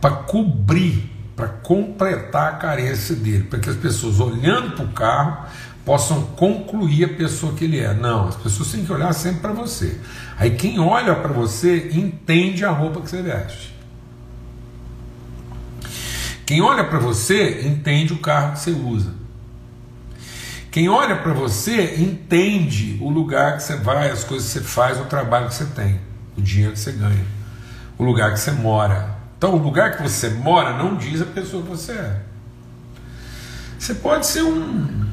para 0.00 0.12
cobrir, 0.12 1.10
para 1.34 1.48
completar 1.48 2.52
a 2.52 2.56
carência 2.56 3.16
dele, 3.16 3.42
para 3.50 3.58
que 3.58 3.68
as 3.68 3.74
pessoas 3.74 4.20
olhando 4.20 4.76
para 4.76 4.84
o 4.84 4.88
carro 4.92 5.46
possam 5.84 6.22
concluir 6.36 7.04
a 7.04 7.08
pessoa 7.08 7.52
que 7.52 7.64
ele 7.64 7.80
é. 7.80 7.92
Não, 7.92 8.28
as 8.28 8.36
pessoas 8.36 8.70
têm 8.70 8.84
que 8.84 8.92
olhar 8.92 9.12
sempre 9.12 9.40
para 9.40 9.52
você. 9.52 9.98
Aí 10.38 10.52
quem 10.52 10.78
olha 10.78 11.16
para 11.16 11.32
você 11.32 11.90
entende 11.92 12.64
a 12.64 12.70
roupa 12.70 13.00
que 13.00 13.10
você 13.10 13.22
veste. 13.22 13.74
Quem 16.46 16.62
olha 16.62 16.84
para 16.84 17.00
você 17.00 17.66
entende 17.66 18.12
o 18.12 18.18
carro 18.18 18.52
que 18.52 18.60
você 18.60 18.70
usa. 18.70 19.12
Quem 20.78 20.88
olha 20.88 21.16
para 21.16 21.32
você 21.32 21.96
entende 21.96 22.98
o 23.00 23.10
lugar 23.10 23.56
que 23.56 23.64
você 23.64 23.74
vai, 23.74 24.12
as 24.12 24.22
coisas 24.22 24.46
que 24.46 24.60
você 24.60 24.64
faz, 24.64 25.00
o 25.00 25.06
trabalho 25.06 25.48
que 25.48 25.56
você 25.56 25.64
tem, 25.64 25.98
o 26.36 26.40
dinheiro 26.40 26.72
que 26.74 26.78
você 26.78 26.92
ganha, 26.92 27.24
o 27.98 28.04
lugar 28.04 28.32
que 28.32 28.38
você 28.38 28.52
mora. 28.52 29.16
Então, 29.36 29.54
o 29.54 29.58
lugar 29.58 29.96
que 29.96 30.02
você 30.04 30.28
mora 30.28 30.78
não 30.78 30.94
diz 30.94 31.20
a 31.20 31.24
pessoa 31.24 31.64
que 31.64 31.68
você 31.68 31.90
é. 31.90 32.20
Você 33.76 33.92
pode 33.92 34.24
ser 34.24 34.44
um, 34.44 35.04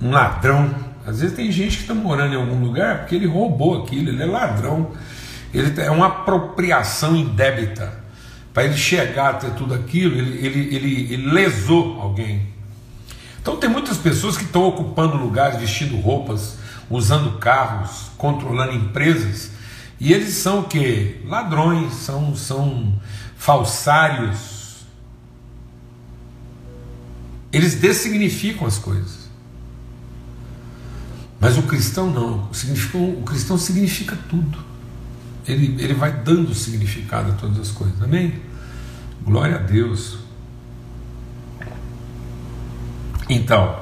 um 0.00 0.10
ladrão. 0.10 0.74
Às 1.06 1.20
vezes 1.20 1.36
tem 1.36 1.52
gente 1.52 1.76
que 1.76 1.82
está 1.82 1.92
morando 1.92 2.32
em 2.32 2.38
algum 2.38 2.64
lugar 2.64 3.00
porque 3.00 3.16
ele 3.16 3.26
roubou 3.26 3.82
aquilo, 3.82 4.08
ele 4.08 4.22
é 4.22 4.26
ladrão. 4.26 4.92
Ele 5.52 5.78
é 5.82 5.90
uma 5.90 6.06
apropriação 6.06 7.14
indébita. 7.14 7.92
Para 8.54 8.64
ele 8.64 8.76
chegar 8.78 9.32
a 9.32 9.34
ter 9.34 9.50
tudo 9.50 9.74
aquilo, 9.74 10.16
ele, 10.16 10.46
ele, 10.46 10.74
ele, 10.74 11.12
ele 11.12 11.30
lesou 11.30 12.00
alguém. 12.00 12.58
Então 13.40 13.56
tem 13.56 13.70
muitas 13.70 13.96
pessoas 13.96 14.36
que 14.36 14.44
estão 14.44 14.64
ocupando 14.64 15.16
lugares, 15.16 15.58
vestindo 15.58 15.96
roupas, 15.96 16.58
usando 16.90 17.38
carros, 17.38 18.10
controlando 18.16 18.72
empresas, 18.72 19.52
e 19.98 20.12
eles 20.12 20.34
são 20.34 20.60
o 20.60 20.64
que? 20.64 21.20
Ladrões, 21.26 21.92
são, 21.92 22.34
são 22.34 22.98
falsários. 23.36 24.86
Eles 27.52 27.74
dessignificam 27.74 28.66
as 28.66 28.78
coisas. 28.78 29.28
Mas 31.38 31.58
o 31.58 31.62
cristão 31.62 32.10
não. 32.10 32.48
O, 32.94 33.20
o 33.20 33.22
cristão 33.24 33.58
significa 33.58 34.16
tudo. 34.28 34.58
Ele, 35.46 35.82
ele 35.82 35.94
vai 35.94 36.12
dando 36.12 36.54
significado 36.54 37.32
a 37.32 37.34
todas 37.34 37.58
as 37.58 37.70
coisas. 37.70 38.00
Amém? 38.02 38.40
Glória 39.22 39.56
a 39.56 39.58
Deus. 39.58 40.18
Então, 43.30 43.78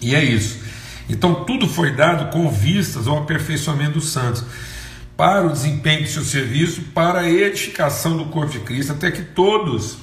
e 0.00 0.14
é 0.14 0.24
isso. 0.24 0.60
Então, 1.08 1.44
tudo 1.44 1.66
foi 1.66 1.90
dado 1.90 2.30
com 2.30 2.48
vistas 2.48 3.08
ao 3.08 3.18
aperfeiçoamento 3.18 3.94
dos 3.94 4.10
santos, 4.10 4.44
para 5.16 5.44
o 5.44 5.52
desempenho 5.52 6.02
do 6.02 6.08
seu 6.08 6.22
serviço, 6.22 6.82
para 6.94 7.20
a 7.20 7.30
edificação 7.30 8.16
do 8.16 8.26
corpo 8.26 8.52
de 8.52 8.60
Cristo, 8.60 8.92
até 8.92 9.10
que 9.10 9.22
todos 9.22 9.98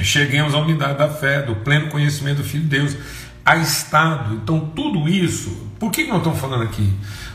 cheguemos 0.00 0.54
à 0.54 0.58
unidade 0.58 0.96
da 0.96 1.08
fé, 1.08 1.42
do 1.42 1.56
pleno 1.56 1.88
conhecimento 1.88 2.38
do 2.38 2.44
Filho 2.44 2.62
de 2.62 2.68
Deus, 2.68 2.96
a 3.44 3.56
estado. 3.56 4.36
Então, 4.36 4.60
tudo 4.74 5.08
isso, 5.08 5.50
por 5.78 5.90
que 5.90 6.06
nós 6.06 6.18
estamos 6.18 6.38
falando 6.38 6.62
aqui? 6.62 6.88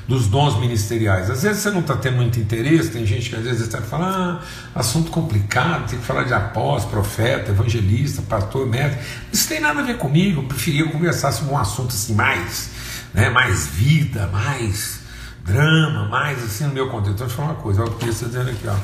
Dos 0.08 0.28
dons 0.28 0.60
ministeriais. 0.60 1.30
Às 1.30 1.44
vezes 1.44 1.62
você 1.62 1.72
não 1.72 1.80
está 1.80 1.96
tendo 1.96 2.18
muito 2.18 2.40
interesse, 2.40 2.92
tem 2.92 3.06
gente 3.06 3.30
que 3.30 3.36
às 3.36 3.44
vezes 3.44 3.62
está 3.62 3.82
falando, 3.82 4.40
ah, 4.40 4.42
assunto 4.76 5.12
complicado, 5.12 5.90
tem 5.90 6.00
que 6.00 6.06
falar 6.06 6.24
de 6.24 6.34
apóstolo, 6.34 6.92
profeta, 6.92 7.52
evangelista, 7.52 8.22
pastor, 8.22 8.68
mestre. 8.68 9.00
Isso 9.32 9.48
tem 9.48 9.60
nada 9.60 9.80
a 9.80 9.84
ver 9.84 9.98
comigo, 9.98 10.42
eu 10.42 10.48
preferia 10.48 10.86
conversar 10.90 11.32
sobre 11.32 11.54
um 11.54 11.58
assunto 11.58 11.90
assim 11.90 12.14
mais, 12.14 12.70
né, 13.14 13.30
mais 13.30 13.68
vida, 13.68 14.28
mais 14.28 15.00
drama, 15.46 16.08
mais 16.08 16.44
assim 16.44 16.66
no 16.66 16.74
meu 16.74 16.90
contexto. 16.90 17.16
Então, 17.16 17.28
deixa 17.28 17.42
eu 17.42 17.46
falar 17.46 17.58
uma 17.58 17.62
coisa, 17.62 17.82
olha 17.82 17.92
o 17.92 17.96
que 17.96 18.10
está 18.10 18.28
dizendo 18.28 18.50
aqui, 18.50 18.68
ó. 18.68 18.76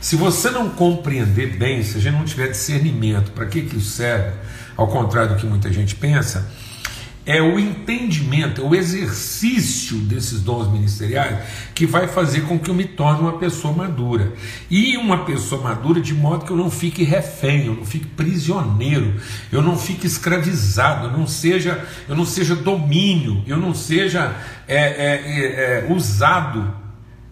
Se 0.00 0.16
você 0.16 0.50
não 0.50 0.70
compreender 0.70 1.58
bem, 1.58 1.82
se 1.82 1.98
a 1.98 2.00
gente 2.00 2.14
não 2.14 2.24
tiver 2.24 2.48
discernimento 2.48 3.32
para 3.32 3.44
que, 3.44 3.62
que 3.62 3.76
isso 3.76 3.90
serve, 3.90 4.32
ao 4.76 4.88
contrário 4.88 5.34
do 5.34 5.36
que 5.36 5.46
muita 5.46 5.70
gente 5.70 5.94
pensa, 5.94 6.50
é 7.26 7.40
o 7.40 7.58
entendimento, 7.58 8.62
é 8.62 8.64
o 8.64 8.74
exercício 8.74 9.98
desses 9.98 10.40
dons 10.40 10.70
ministeriais 10.70 11.38
que 11.74 11.86
vai 11.86 12.08
fazer 12.08 12.42
com 12.42 12.58
que 12.58 12.70
eu 12.70 12.74
me 12.74 12.84
torne 12.84 13.20
uma 13.20 13.38
pessoa 13.38 13.74
madura. 13.74 14.32
E 14.70 14.96
uma 14.96 15.24
pessoa 15.24 15.62
madura 15.62 16.00
de 16.00 16.14
modo 16.14 16.44
que 16.44 16.50
eu 16.50 16.56
não 16.56 16.70
fique 16.70 17.04
refém, 17.04 17.66
eu 17.66 17.74
não 17.74 17.84
fique 17.84 18.06
prisioneiro, 18.06 19.14
eu 19.52 19.60
não 19.60 19.76
fique 19.76 20.06
escravizado, 20.06 21.08
eu 21.08 21.12
não 21.12 21.26
seja, 21.26 21.86
eu 22.08 22.16
não 22.16 22.24
seja 22.24 22.56
domínio, 22.56 23.44
eu 23.46 23.58
não 23.58 23.74
seja 23.74 24.34
é, 24.66 24.76
é, 24.76 25.86
é, 25.86 25.88
é 25.88 25.92
usado, 25.92 26.74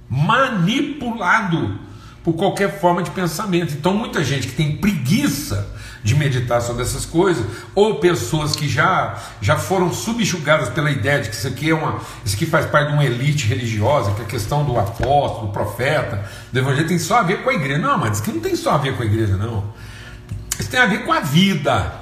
manipulado 0.09 1.79
por 2.23 2.35
qualquer 2.35 2.79
forma 2.79 3.03
de 3.03 3.11
pensamento. 3.11 3.73
Então 3.73 3.95
muita 3.95 4.23
gente 4.23 4.49
que 4.49 4.55
tem 4.55 4.77
preguiça 4.77 5.79
de 6.09 6.15
meditar 6.15 6.63
sobre 6.63 6.83
essas 6.83 7.05
coisas, 7.05 7.45
ou 7.75 7.97
pessoas 7.97 8.57
que 8.57 8.69
já, 8.69 9.17
já 9.41 9.57
foram 9.57 9.93
subjugadas 9.93 10.71
pela 10.71 10.91
ideia 10.91 11.21
de 11.21 11.29
que 11.29 11.35
isso 11.35 11.47
aqui 11.47 11.71
é 11.71 11.75
uma, 11.75 12.01
isso 12.25 12.35
aqui 12.35 12.47
faz 12.47 12.67
parte 12.67 12.89
de 12.89 12.95
uma 12.95 13.05
elite 13.05 13.47
religiosa, 13.47 14.13
que 14.13 14.23
a 14.23 14.25
questão 14.25 14.65
do 14.65 14.79
apóstolo, 14.79 15.49
do 15.49 15.53
profeta, 15.53 16.25
do 16.51 16.59
evangelho 16.59 16.89
tem 16.89 16.99
só 16.99 17.19
a 17.19 17.23
ver 17.23 17.43
com 17.43 17.51
a 17.51 17.55
igreja. 17.55 17.79
Não, 17.79 17.99
mas 17.99 18.13
isso 18.13 18.23
aqui 18.23 18.33
não 18.33 18.41
tem 18.41 18.57
só 18.57 18.73
a 18.73 18.79
ver 18.79 18.97
com 18.97 19.03
a 19.03 19.07
igreja, 19.07 19.37
não. 19.37 19.65
Isso 20.59 20.71
tem 20.71 20.81
a 20.81 20.87
ver 20.87 21.05
com 21.05 21.13
a 21.13 21.21
vida. 21.21 21.93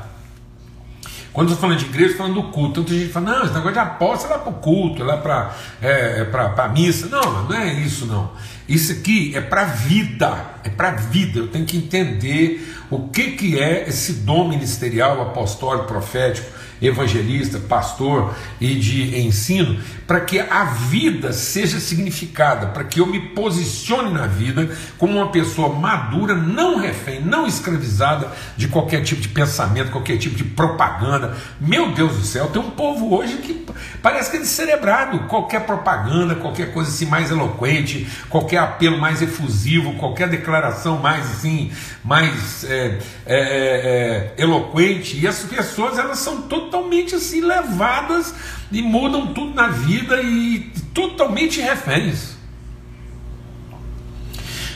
Quando 1.36 1.48
eu 1.50 1.52
estou 1.52 1.68
falando 1.68 1.80
de 1.80 1.84
igreja, 1.84 2.12
estou 2.12 2.26
falando 2.26 2.42
do 2.42 2.50
culto. 2.50 2.80
Então 2.80 2.84
tem 2.84 2.98
gente 3.00 3.12
fala, 3.12 3.26
não, 3.26 3.44
esse 3.44 3.52
negócio 3.52 3.72
de 3.74 3.78
apóstolo 3.78 4.32
é 4.32 4.36
lá 4.38 4.42
para 4.42 4.52
o 4.52 4.54
culto, 4.54 5.02
é 5.02 5.04
lá 5.04 5.16
para 5.18 5.54
é, 5.82 6.26
é 6.32 6.62
a 6.62 6.68
missa. 6.68 7.08
Não, 7.08 7.42
não 7.42 7.54
é 7.54 7.74
isso 7.74 8.06
não. 8.06 8.30
Isso 8.66 8.90
aqui 8.90 9.36
é 9.36 9.42
para 9.42 9.60
a 9.60 9.64
vida, 9.66 10.34
é 10.64 10.70
para 10.70 10.88
a 10.88 10.92
vida. 10.92 11.40
Eu 11.40 11.48
tenho 11.48 11.66
que 11.66 11.76
entender 11.76 12.66
o 12.88 13.08
que, 13.08 13.32
que 13.32 13.58
é 13.60 13.86
esse 13.86 14.14
dom 14.14 14.48
ministerial, 14.48 15.20
apostólico, 15.20 15.86
profético, 15.86 16.50
evangelista, 16.80 17.58
pastor 17.58 18.34
e 18.60 18.74
de 18.74 19.18
ensino, 19.20 19.80
para 20.06 20.20
que 20.20 20.38
a 20.38 20.64
vida 20.64 21.32
seja 21.32 21.80
significada, 21.80 22.68
para 22.68 22.84
que 22.84 23.00
eu 23.00 23.06
me 23.06 23.20
posicione 23.30 24.12
na 24.12 24.26
vida 24.26 24.70
como 24.98 25.18
uma 25.18 25.30
pessoa 25.30 25.68
madura, 25.68 26.34
não 26.34 26.78
refém, 26.78 27.20
não 27.20 27.46
escravizada 27.46 28.30
de 28.56 28.68
qualquer 28.68 29.02
tipo 29.02 29.20
de 29.20 29.28
pensamento, 29.28 29.90
qualquer 29.90 30.18
tipo 30.18 30.36
de 30.36 30.44
propaganda. 30.44 31.36
Meu 31.60 31.92
Deus 31.92 32.12
do 32.12 32.22
céu, 32.22 32.48
tem 32.48 32.62
um 32.62 32.70
povo 32.70 33.14
hoje 33.14 33.38
que 33.38 33.66
parece 34.02 34.30
que 34.30 34.36
é 34.36 34.40
descerebrado, 34.40 35.20
qualquer 35.20 35.66
propaganda, 35.66 36.34
qualquer 36.34 36.72
coisa 36.72 36.90
assim 36.90 37.06
mais 37.06 37.30
eloquente, 37.30 38.06
qualquer 38.28 38.58
apelo 38.58 38.98
mais 38.98 39.22
efusivo, 39.22 39.94
qualquer 39.94 40.28
declaração 40.28 40.98
mais 40.98 41.26
assim, 41.26 41.72
mais 42.04 42.64
é, 42.64 42.98
é, 43.26 43.38
é, 43.38 44.34
é 44.38 44.42
eloquente, 44.42 45.18
e 45.18 45.26
as 45.26 45.40
pessoas 45.40 45.98
elas 45.98 46.18
são 46.18 46.42
totalmente 46.66 47.14
assim 47.14 47.40
levadas 47.40 48.34
e 48.70 48.82
mudam 48.82 49.32
tudo 49.32 49.54
na 49.54 49.68
vida 49.68 50.20
e 50.22 50.70
totalmente 50.92 51.60
reféns. 51.60 52.36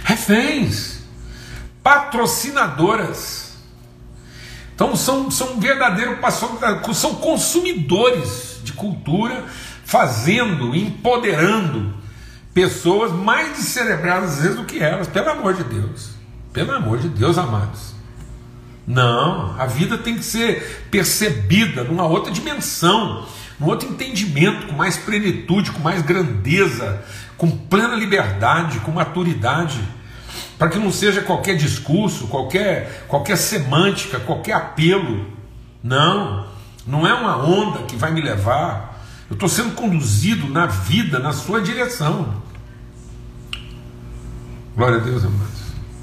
Reféns, 0.05 1.03
patrocinadoras. 1.83 3.55
Então 4.75 4.97
são, 4.97 5.31
são 5.31 5.61
verdadeiros 5.61 6.19
são 6.95 7.17
consumidores 7.17 8.61
de 8.65 8.73
cultura, 8.73 9.45
fazendo, 9.85 10.75
empoderando 10.75 11.95
pessoas 12.55 13.13
mais 13.13 13.57
descerebradas 13.57 14.31
às 14.31 14.43
vezes 14.43 14.57
do 14.57 14.65
que 14.65 14.79
elas, 14.79 15.07
pelo 15.07 15.31
amor 15.31 15.55
de 15.55 15.65
Deus. 15.65 16.11
Pelo 16.53 16.73
amor 16.73 16.99
de 16.99 17.09
Deus, 17.09 17.39
amados. 17.39 17.90
Não, 18.91 19.55
a 19.57 19.67
vida 19.67 19.97
tem 19.97 20.17
que 20.17 20.25
ser 20.25 20.89
percebida 20.91 21.85
numa 21.85 22.05
outra 22.07 22.33
dimensão, 22.33 23.25
num 23.61 23.69
outro 23.69 23.89
entendimento, 23.89 24.67
com 24.67 24.73
mais 24.73 24.97
plenitude, 24.97 25.71
com 25.71 25.79
mais 25.79 26.03
grandeza, 26.03 27.01
com 27.37 27.49
plena 27.49 27.95
liberdade, 27.95 28.81
com 28.81 28.91
maturidade, 28.91 29.81
para 30.59 30.69
que 30.69 30.77
não 30.77 30.91
seja 30.91 31.23
qualquer 31.23 31.57
discurso, 31.57 32.27
qualquer, 32.27 33.07
qualquer 33.07 33.37
semântica, 33.37 34.19
qualquer 34.19 34.55
apelo. 34.55 35.25
Não, 35.81 36.49
não 36.85 37.07
é 37.07 37.15
uma 37.15 37.37
onda 37.37 37.85
que 37.85 37.95
vai 37.95 38.11
me 38.11 38.21
levar. 38.21 39.01
Eu 39.31 39.35
estou 39.35 39.49
sendo 39.49 39.73
conduzido 39.77 40.49
na 40.49 40.67
vida, 40.67 41.21
na 41.21 41.33
sua 41.33 41.63
direção. 41.63 42.43
Glória 44.75 44.99
a 44.99 45.01
Deus, 45.01 45.25
amados. 45.25 45.60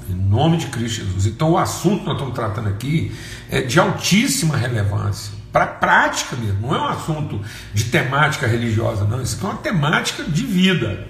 Em 0.08 0.14
nome 0.14 0.56
de 0.56 0.66
Cristo 0.66 1.04
Jesus. 1.04 1.26
Então, 1.26 1.52
o 1.52 1.58
assunto 1.58 2.00
que 2.00 2.06
nós 2.06 2.14
estamos 2.14 2.34
tratando 2.34 2.68
aqui 2.68 3.12
é 3.50 3.60
de 3.62 3.78
altíssima 3.78 4.56
relevância. 4.56 5.32
Para 5.52 5.64
a 5.64 5.68
prática 5.68 6.36
mesmo, 6.36 6.68
não 6.68 6.74
é 6.74 6.80
um 6.80 6.88
assunto 6.88 7.40
de 7.74 7.84
temática 7.84 8.46
religiosa, 8.46 9.04
não. 9.04 9.20
Isso 9.22 9.38
é 9.40 9.44
uma 9.44 9.58
temática 9.58 10.22
de 10.24 10.44
vida. 10.44 11.06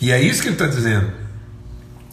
E 0.00 0.10
é 0.10 0.20
isso 0.20 0.42
que 0.42 0.48
ele 0.48 0.54
está 0.54 0.66
dizendo. 0.66 1.12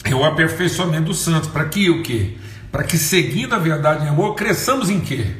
É 0.04 0.14
o 0.14 0.24
aperfeiçoamento 0.24 1.06
dos 1.06 1.18
santos. 1.18 1.48
Para 1.48 1.64
que 1.64 1.90
o 1.90 2.02
quê? 2.02 2.36
Para 2.70 2.84
que, 2.84 2.96
seguindo 2.96 3.54
a 3.54 3.58
verdade 3.58 4.04
em 4.04 4.08
amor, 4.08 4.34
cresçamos 4.34 4.88
em 4.88 5.00
quê? 5.00 5.34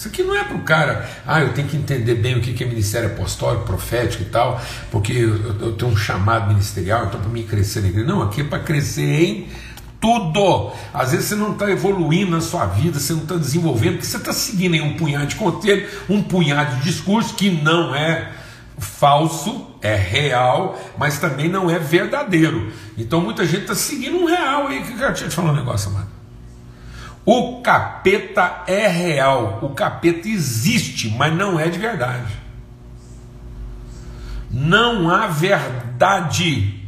Isso 0.00 0.08
aqui 0.08 0.22
não 0.22 0.34
é 0.34 0.42
para 0.42 0.56
o 0.56 0.62
cara, 0.62 1.06
ah, 1.26 1.42
eu 1.42 1.52
tenho 1.52 1.68
que 1.68 1.76
entender 1.76 2.14
bem 2.14 2.34
o 2.34 2.40
que 2.40 2.64
é 2.64 2.66
ministério 2.66 3.10
apostólico, 3.10 3.66
profético 3.66 4.22
e 4.22 4.26
tal, 4.30 4.58
porque 4.90 5.12
eu, 5.12 5.60
eu 5.60 5.72
tenho 5.72 5.92
um 5.92 5.96
chamado 5.96 6.48
ministerial, 6.48 7.04
então 7.04 7.20
para 7.20 7.28
mim 7.28 7.42
crescer 7.42 7.82
na 7.82 7.88
igreja. 7.88 8.08
Não, 8.08 8.22
aqui 8.22 8.40
é 8.40 8.44
para 8.44 8.60
crescer 8.60 9.02
em 9.02 9.48
tudo. 10.00 10.72
Às 10.94 11.10
vezes 11.10 11.26
você 11.26 11.34
não 11.34 11.52
está 11.52 11.70
evoluindo 11.70 12.30
na 12.30 12.40
sua 12.40 12.64
vida, 12.64 12.98
você 12.98 13.12
não 13.12 13.24
está 13.24 13.34
desenvolvendo, 13.34 13.96
porque 13.96 14.06
você 14.06 14.16
está 14.16 14.32
seguindo 14.32 14.74
em 14.74 14.80
um 14.80 14.96
punhado 14.96 15.26
de 15.26 15.36
conselho, 15.36 15.86
um 16.08 16.22
punhado 16.22 16.76
de 16.76 16.84
discurso 16.84 17.34
que 17.34 17.50
não 17.50 17.94
é 17.94 18.32
falso, 18.78 19.66
é 19.82 19.96
real, 19.96 20.80
mas 20.96 21.18
também 21.18 21.46
não 21.46 21.68
é 21.70 21.78
verdadeiro. 21.78 22.72
Então 22.96 23.20
muita 23.20 23.44
gente 23.44 23.64
está 23.64 23.74
seguindo 23.74 24.16
um 24.16 24.24
real 24.24 24.66
aí. 24.68 24.82
Que 24.82 24.92
eu 24.94 24.96
quero 24.96 25.12
te 25.12 25.28
falar 25.28 25.52
um 25.52 25.56
negócio, 25.56 25.90
mano. 25.90 26.19
O 27.32 27.60
capeta 27.62 28.64
é 28.66 28.88
real, 28.88 29.60
o 29.62 29.68
capeta 29.68 30.28
existe, 30.28 31.08
mas 31.10 31.32
não 31.32 31.60
é 31.60 31.68
de 31.68 31.78
verdade. 31.78 32.26
Não 34.50 35.08
há 35.08 35.28
verdade 35.28 36.82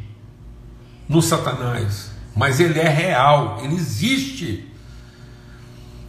no 1.09 1.23
Satanás, 1.23 2.11
mas 2.35 2.59
ele 2.59 2.81
é 2.81 2.89
real, 2.89 3.61
ele 3.63 3.77
existe. 3.77 4.69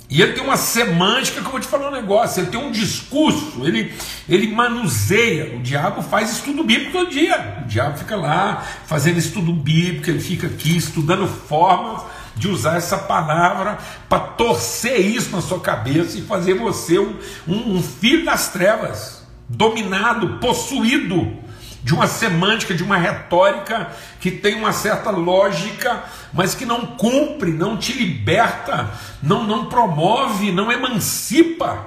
E 0.09 0.19
ele 0.19 0.33
tem 0.33 0.43
uma 0.43 0.57
semântica, 0.57 1.43
como 1.43 1.57
eu 1.57 1.61
te 1.61 1.67
falei 1.67 1.89
um 1.89 1.91
negócio, 1.91 2.41
ele 2.41 2.49
tem 2.49 2.59
um 2.59 2.71
discurso, 2.71 3.67
ele, 3.67 3.93
ele 4.27 4.47
manuseia. 4.47 5.55
O 5.55 5.61
diabo 5.61 6.01
faz 6.01 6.31
estudo 6.31 6.63
bíblico 6.63 6.91
todo 6.91 7.11
dia. 7.11 7.59
O 7.63 7.67
diabo 7.67 7.99
fica 7.99 8.15
lá 8.15 8.65
fazendo 8.87 9.19
estudo 9.19 9.53
bíblico, 9.53 10.09
ele 10.09 10.19
fica 10.19 10.47
aqui 10.47 10.75
estudando 10.75 11.27
formas 11.27 12.01
de 12.35 12.47
usar 12.47 12.77
essa 12.77 12.97
palavra 12.97 13.77
para 14.09 14.19
torcer 14.19 14.99
isso 14.99 15.35
na 15.35 15.41
sua 15.41 15.59
cabeça 15.59 16.17
e 16.17 16.21
fazer 16.21 16.55
você 16.55 16.99
um, 16.99 17.17
um, 17.47 17.75
um 17.77 17.83
filho 17.83 18.25
das 18.25 18.49
trevas, 18.49 19.25
dominado, 19.47 20.39
possuído 20.39 21.43
de 21.83 21.93
uma 21.93 22.07
semântica, 22.07 22.73
de 22.73 22.81
uma 22.81 22.97
retórica 22.97 23.91
que 24.19 24.31
tem 24.31 24.55
uma 24.55 24.71
certa 24.71 25.11
lógica, 25.11 26.03
mas 26.31 26.55
que 26.55 26.65
não 26.65 26.85
cumpre, 26.85 27.51
não 27.51 27.77
te 27.77 27.91
liberta, 27.91 28.89
não, 29.21 29.45
não 29.45 29.65
promove, 29.65 30.51
não 30.51 30.71
emancipa 30.71 31.85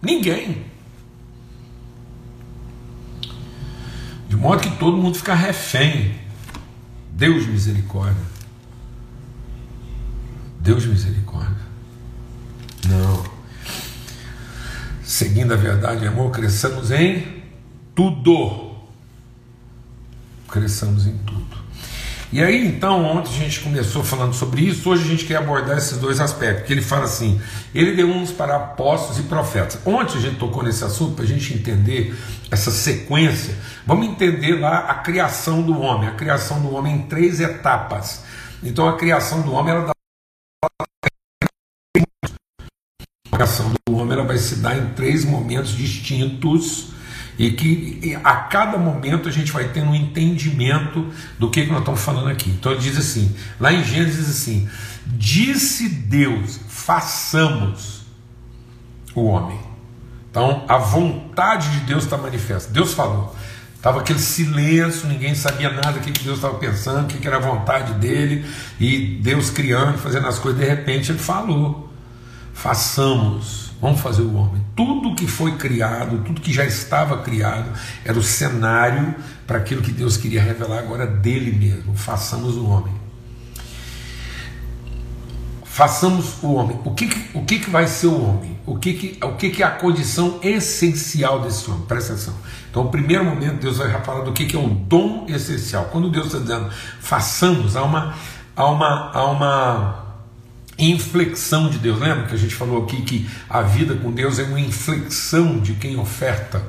ninguém. 0.00 0.64
De 4.28 4.36
modo 4.36 4.62
que 4.62 4.70
todo 4.76 4.96
mundo 4.96 5.16
fica 5.16 5.34
refém. 5.34 6.14
Deus 7.10 7.46
misericórdia. 7.46 8.37
Deus 10.68 10.82
de 10.82 10.90
misericórdia. 10.90 11.56
Não. 12.88 13.24
Seguindo 15.02 15.54
a 15.54 15.56
verdade 15.56 16.04
e 16.04 16.06
amor, 16.06 16.30
cresçamos 16.30 16.90
em 16.90 17.42
tudo. 17.94 18.76
Cresçamos 20.46 21.06
em 21.06 21.16
tudo. 21.24 21.56
E 22.30 22.42
aí, 22.42 22.66
então, 22.66 23.02
ontem 23.02 23.30
a 23.30 23.38
gente 23.38 23.60
começou 23.60 24.04
falando 24.04 24.34
sobre 24.34 24.60
isso, 24.60 24.90
hoje 24.90 25.04
a 25.04 25.06
gente 25.06 25.24
quer 25.24 25.36
abordar 25.36 25.78
esses 25.78 25.96
dois 25.96 26.20
aspectos, 26.20 26.66
que 26.66 26.72
ele 26.74 26.82
fala 26.82 27.04
assim, 27.04 27.40
ele 27.74 27.96
deu 27.96 28.06
uns 28.06 28.30
para 28.30 28.54
apóstolos 28.54 29.18
e 29.18 29.22
profetas. 29.22 29.78
Ontem 29.86 30.18
a 30.18 30.20
gente 30.20 30.36
tocou 30.36 30.62
nesse 30.62 30.84
assunto 30.84 31.14
para 31.14 31.24
a 31.24 31.28
gente 31.28 31.54
entender 31.54 32.14
essa 32.50 32.70
sequência. 32.70 33.56
Vamos 33.86 34.06
entender 34.06 34.60
lá 34.60 34.80
a 34.80 34.96
criação 34.96 35.62
do 35.62 35.80
homem, 35.80 36.10
a 36.10 36.12
criação 36.12 36.60
do 36.60 36.74
homem 36.74 36.94
em 36.94 37.02
três 37.04 37.40
etapas. 37.40 38.22
Então 38.62 38.86
a 38.86 38.98
criação 38.98 39.40
do 39.40 39.52
homem 39.52 39.72
ela 39.72 39.86
dá 39.86 39.97
criação 43.38 43.72
do 43.86 43.96
homem 43.96 44.14
ela 44.14 44.26
vai 44.26 44.36
se 44.36 44.56
dar 44.56 44.76
em 44.76 44.86
três 44.90 45.24
momentos 45.24 45.70
distintos 45.70 46.88
e 47.38 47.52
que 47.52 48.18
a 48.24 48.34
cada 48.34 48.76
momento 48.76 49.28
a 49.28 49.32
gente 49.32 49.52
vai 49.52 49.68
ter 49.68 49.80
um 49.80 49.94
entendimento 49.94 51.06
do 51.38 51.48
que, 51.48 51.64
que 51.64 51.70
nós 51.70 51.78
estamos 51.78 52.00
falando 52.00 52.28
aqui. 52.28 52.50
Então 52.50 52.72
ele 52.72 52.80
diz 52.80 52.98
assim, 52.98 53.32
lá 53.60 53.72
em 53.72 53.84
Gênesis 53.84 54.28
assim: 54.28 54.68
disse 55.06 55.88
Deus, 55.88 56.58
façamos 56.68 58.02
o 59.14 59.26
homem. 59.26 59.60
Então 60.28 60.64
a 60.68 60.78
vontade 60.78 61.70
de 61.70 61.80
Deus 61.86 62.04
está 62.04 62.16
manifesta. 62.16 62.72
Deus 62.72 62.92
falou. 62.92 63.36
Estava 63.76 64.00
aquele 64.00 64.18
silêncio, 64.18 65.06
ninguém 65.06 65.36
sabia 65.36 65.70
nada 65.70 65.98
o 65.98 66.00
que 66.00 66.10
Deus 66.10 66.38
estava 66.38 66.54
pensando, 66.54 67.04
o 67.04 67.06
que 67.06 67.24
era 67.24 67.36
a 67.36 67.40
vontade 67.40 67.92
dele, 67.94 68.44
e 68.80 69.20
Deus 69.22 69.50
criando, 69.50 69.96
fazendo 69.98 70.26
as 70.26 70.36
coisas, 70.40 70.60
de 70.60 70.66
repente 70.66 71.12
ele 71.12 71.18
falou 71.20 71.87
façamos, 72.58 73.70
vamos 73.80 74.00
fazer 74.00 74.22
o 74.22 74.34
homem. 74.34 74.60
Tudo 74.74 75.14
que 75.14 75.28
foi 75.28 75.56
criado, 75.56 76.24
tudo 76.24 76.40
que 76.40 76.52
já 76.52 76.64
estava 76.64 77.18
criado, 77.18 77.70
era 78.04 78.18
o 78.18 78.22
cenário 78.22 79.14
para 79.46 79.58
aquilo 79.58 79.80
que 79.80 79.92
Deus 79.92 80.16
queria 80.16 80.42
revelar 80.42 80.80
agora 80.80 81.06
dele 81.06 81.52
mesmo. 81.52 81.96
Façamos 81.96 82.56
o 82.56 82.66
homem. 82.66 82.92
Façamos 85.64 86.42
o 86.42 86.54
homem. 86.54 86.80
O 86.84 86.92
que, 86.92 87.08
o 87.32 87.44
que, 87.44 87.60
que 87.60 87.70
vai 87.70 87.86
ser 87.86 88.08
o 88.08 88.20
homem? 88.20 88.58
O 88.66 88.76
que, 88.76 88.92
que, 88.92 89.24
o 89.24 89.36
que, 89.36 89.50
que 89.50 89.62
é 89.62 89.66
a 89.66 89.70
condição 89.70 90.40
essencial 90.42 91.40
desse 91.40 91.70
homem? 91.70 91.86
Presta 91.86 92.14
atenção. 92.14 92.34
Então, 92.68 92.82
no 92.82 92.90
primeiro 92.90 93.24
momento, 93.24 93.60
Deus 93.60 93.78
vai 93.78 93.88
falar 94.02 94.24
do 94.24 94.32
que, 94.32 94.46
que 94.46 94.56
é 94.56 94.58
o 94.58 94.68
dom 94.68 95.26
essencial. 95.28 95.84
Quando 95.92 96.10
Deus 96.10 96.26
está 96.26 96.40
dizendo 96.40 96.68
façamos, 96.98 97.76
há 97.76 97.84
uma, 97.84 98.14
há 98.56 98.66
uma, 98.66 99.12
há 99.12 99.24
uma 99.26 100.07
inflexão 100.78 101.68
de 101.68 101.78
Deus. 101.78 101.98
Lembra 101.98 102.26
que 102.26 102.34
a 102.34 102.38
gente 102.38 102.54
falou 102.54 102.84
aqui 102.84 103.02
que 103.02 103.28
a 103.48 103.62
vida 103.62 103.94
com 103.94 104.12
Deus 104.12 104.38
é 104.38 104.44
uma 104.44 104.60
inflexão 104.60 105.58
de 105.58 105.74
quem 105.74 105.98
oferta 105.98 106.62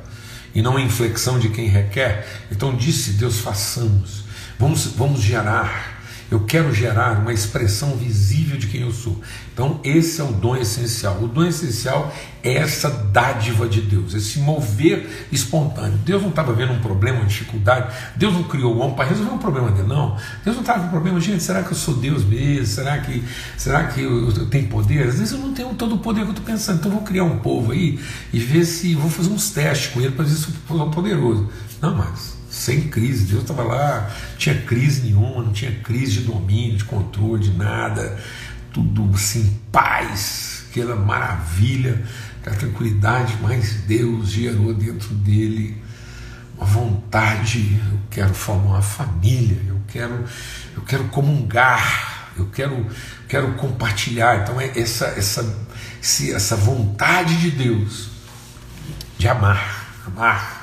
e 0.54 0.62
não 0.62 0.72
uma 0.72 0.82
inflexão 0.82 1.38
de 1.38 1.50
quem 1.50 1.68
requer? 1.68 2.28
Então 2.52 2.76
disse 2.76 3.14
Deus: 3.14 3.40
façamos, 3.40 4.24
vamos, 4.58 4.86
vamos 4.88 5.22
gerar. 5.22 5.99
Eu 6.32 6.42
quero 6.42 6.74
gerar 6.74 7.20
uma 7.20 7.34
expressão 7.34 7.96
visível 7.96 8.58
de 8.58 8.68
quem 8.68 8.82
eu 8.82 8.92
sou. 8.92 9.20
Então, 9.52 9.80
esse 9.84 10.22
é 10.22 10.24
o 10.24 10.32
dom 10.32 10.56
essencial. 10.56 11.18
O 11.22 11.28
dom 11.28 11.44
essencial 11.44 12.14
é 12.44 12.54
essa 12.54 12.90
dádiva 12.90 13.68
de 13.68 13.82
Deus, 13.82 14.14
esse 14.14 14.40
mover 14.40 15.28
espontâneo. 15.32 15.98
Deus 16.06 16.22
não 16.22 16.30
estava 16.30 16.54
vendo 16.54 16.74
um 16.74 16.80
problema, 16.80 17.20
uma 17.20 17.26
dificuldade, 17.26 17.94
Deus 18.16 18.34
não 18.34 18.44
criou 18.44 18.76
o 18.76 18.80
homem 18.80 18.96
para 18.96 19.10
resolver 19.10 19.32
um 19.32 19.38
problema 19.38 19.72
dele, 19.72 19.88
não. 19.88 20.16
Deus 20.44 20.56
não 20.56 20.62
estava 20.62 20.84
com 20.84 20.90
problema, 20.90 21.20
gente, 21.20 21.44
será 21.44 21.64
que 21.64 21.72
eu 21.72 21.78
sou 21.78 21.96
Deus 21.96 22.24
mesmo? 22.24 22.66
Será 22.68 23.00
que, 23.00 23.24
será 23.58 23.84
que 23.86 24.02
eu, 24.02 24.30
eu 24.30 24.46
tenho 24.46 24.68
poder? 24.68 25.08
Às 25.08 25.18
vezes 25.18 25.32
eu 25.34 25.40
não 25.40 25.54
tenho 25.54 25.74
todo 25.74 25.96
o 25.96 25.98
poder 25.98 26.22
que 26.22 26.28
eu 26.28 26.32
estou 26.32 26.46
pensando, 26.46 26.80
então 26.80 26.92
vou 26.92 27.02
criar 27.02 27.24
um 27.24 27.40
povo 27.40 27.72
aí 27.72 28.00
e 28.32 28.40
ver 28.40 28.66
se 28.66 28.96
vou 28.96 29.10
fazer 29.10 29.30
uns 29.30 29.50
testes 29.50 29.92
com 29.94 30.00
ele 30.00 30.12
para 30.12 30.24
ver 30.24 30.32
se 30.32 30.48
eu 30.48 30.78
sou 30.78 30.90
poderoso. 30.90 31.50
Não, 31.82 31.96
mas 31.96 32.39
sem 32.60 32.90
crise. 32.90 33.26
Deus 33.26 33.44
estava 33.44 33.64
lá, 33.64 34.12
tinha 34.38 34.62
crise 34.62 35.04
nenhuma, 35.04 35.44
não 35.44 35.54
tinha 35.54 35.72
crise 35.80 36.20
de 36.20 36.22
domínio, 36.24 36.78
de 36.78 36.84
controle, 36.84 37.44
de 37.44 37.52
nada. 37.52 38.20
Tudo 38.74 39.10
assim, 39.16 39.60
paz, 39.72 40.66
aquela 40.70 40.96
maravilha, 40.96 42.04
aquela 42.42 42.58
tranquilidade, 42.58 43.38
mas 43.42 43.76
Deus 43.88 44.30
gerou 44.30 44.74
dentro 44.74 45.16
dele 45.16 45.82
uma 46.58 46.66
vontade. 46.66 47.80
Eu 47.92 48.00
quero 48.12 48.34
formar 48.34 48.72
uma 48.72 48.82
família, 48.82 49.58
eu 49.66 49.80
quero, 49.88 50.26
eu 50.76 50.82
quero 50.84 51.06
comungar, 51.06 52.32
eu 52.38 52.48
quero, 52.48 52.86
quero 53.28 53.54
compartilhar. 53.54 54.44
Então 54.44 54.60
é 54.60 54.78
essa, 54.78 55.06
essa, 55.06 55.58
essa 56.02 56.56
vontade 56.58 57.38
de 57.38 57.52
Deus 57.52 58.10
de 59.18 59.28
amar, 59.28 60.04
amar 60.06 60.59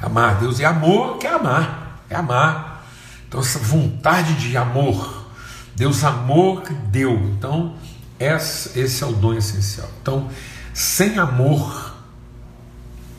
Amar 0.00 0.38
Deus 0.38 0.60
é 0.60 0.64
amor, 0.64 1.18
que 1.18 1.26
é 1.26 1.32
amar, 1.32 2.04
é 2.08 2.14
amar. 2.14 2.86
Então, 3.26 3.40
essa 3.40 3.58
vontade 3.58 4.34
de 4.34 4.56
amor, 4.56 5.26
Deus 5.74 6.02
amor 6.04 6.62
que 6.62 6.72
deu. 6.72 7.14
Então, 7.36 7.76
esse 8.18 9.02
é 9.02 9.06
o 9.06 9.12
dom 9.12 9.34
essencial. 9.34 9.88
Então, 10.00 10.30
sem 10.72 11.18
amor, 11.18 11.94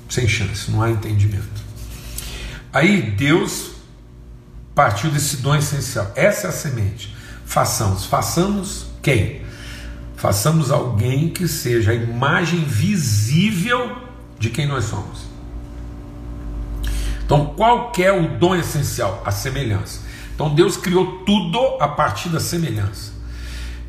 sem 0.09 0.27
chance, 0.27 0.71
não 0.71 0.81
há 0.81 0.89
entendimento. 0.89 1.61
Aí 2.73 3.11
Deus 3.11 3.71
partiu 4.73 5.11
desse 5.11 5.37
dom 5.37 5.55
essencial. 5.55 6.11
Essa 6.15 6.47
é 6.47 6.49
a 6.49 6.53
semente. 6.53 7.15
Façamos. 7.45 8.05
Façamos 8.05 8.87
quem? 9.01 9.41
Façamos 10.15 10.71
alguém 10.71 11.29
que 11.29 11.47
seja 11.47 11.91
a 11.91 11.95
imagem 11.95 12.63
visível 12.63 13.95
de 14.37 14.49
quem 14.49 14.67
nós 14.67 14.85
somos. 14.85 15.28
Então, 17.29 17.45
qual 17.45 17.91
é 17.99 18.11
o 18.11 18.39
dom 18.39 18.55
essencial? 18.55 19.21
A 19.23 19.29
semelhança. 19.29 20.01
Então, 20.33 20.55
Deus 20.55 20.75
criou 20.75 21.19
tudo 21.19 21.59
a 21.79 21.87
partir 21.87 22.27
da 22.29 22.39
semelhança. 22.39 23.13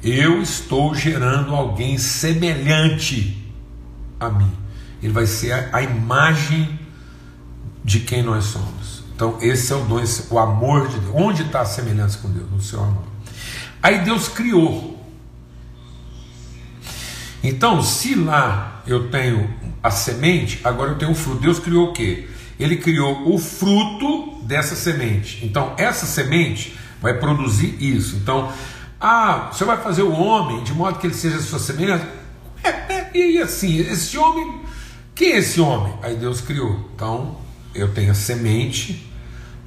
Eu 0.03 0.43
estou 0.43 0.95
gerando 0.95 1.55
alguém 1.55 1.97
semelhante 1.97 3.51
a 4.21 4.29
mim. 4.29 4.53
Ele 5.03 5.15
vai 5.15 5.25
ser 5.25 5.53
a, 5.53 5.71
a 5.73 5.83
imagem 5.83 6.79
de 7.83 8.01
quem 8.01 8.23
nós 8.23 8.45
somos. 8.45 9.05
Então, 9.17 9.39
esse 9.41 9.73
é 9.73 9.77
o 9.77 9.85
dom, 9.87 9.99
esse, 10.01 10.27
o 10.31 10.39
amor 10.39 10.89
de 10.89 10.99
Deus. 10.99 11.15
Onde 11.15 11.41
está 11.41 11.63
a 11.63 11.65
semelhança 11.65 12.19
com 12.19 12.31
Deus? 12.31 12.51
No 12.51 12.61
seu 12.61 12.83
amor. 12.83 13.05
Aí 13.83 14.05
Deus 14.05 14.29
criou. 14.29 15.03
Então, 17.43 17.83
se 17.83 18.15
lá 18.15 18.83
eu 18.87 19.09
tenho 19.09 19.49
a 19.83 19.91
semente, 19.91 20.61
agora 20.63 20.91
eu 20.91 20.99
tenho 20.99 21.13
o 21.13 21.15
fruto. 21.15 21.41
Deus 21.41 21.59
criou 21.59 21.89
o 21.89 21.93
quê? 21.95 22.29
Ele 22.63 22.77
criou 22.77 23.33
o 23.33 23.39
fruto 23.39 24.41
dessa 24.43 24.75
semente. 24.75 25.45
Então, 25.45 25.75
essa 25.77 26.07
semente 26.07 26.77
vai 27.01 27.15
produzir 27.15 27.77
isso. 27.81 28.17
Então, 28.17 28.53
ah, 29.01 29.49
você 29.53 29.65
vai 29.65 29.79
fazer 29.79 30.03
o 30.03 30.13
homem 30.13 30.63
de 30.63 30.73
modo 30.75 30.99
que 30.99 31.07
ele 31.07 31.15
seja 31.15 31.41
sua 31.41 31.59
semelhança. 31.59 32.07
É, 32.63 32.69
é, 32.69 33.11
e 33.15 33.41
assim, 33.41 33.79
esse 33.79 34.19
homem, 34.19 34.61
quem 35.15 35.33
é 35.33 35.39
esse 35.39 35.61
homem? 35.61 35.95
Aí 36.03 36.17
Deus 36.17 36.41
criou. 36.41 36.91
Então, 36.95 37.37
eu 37.75 37.93
tenho 37.93 38.11
a 38.11 38.15
semente, 38.15 39.11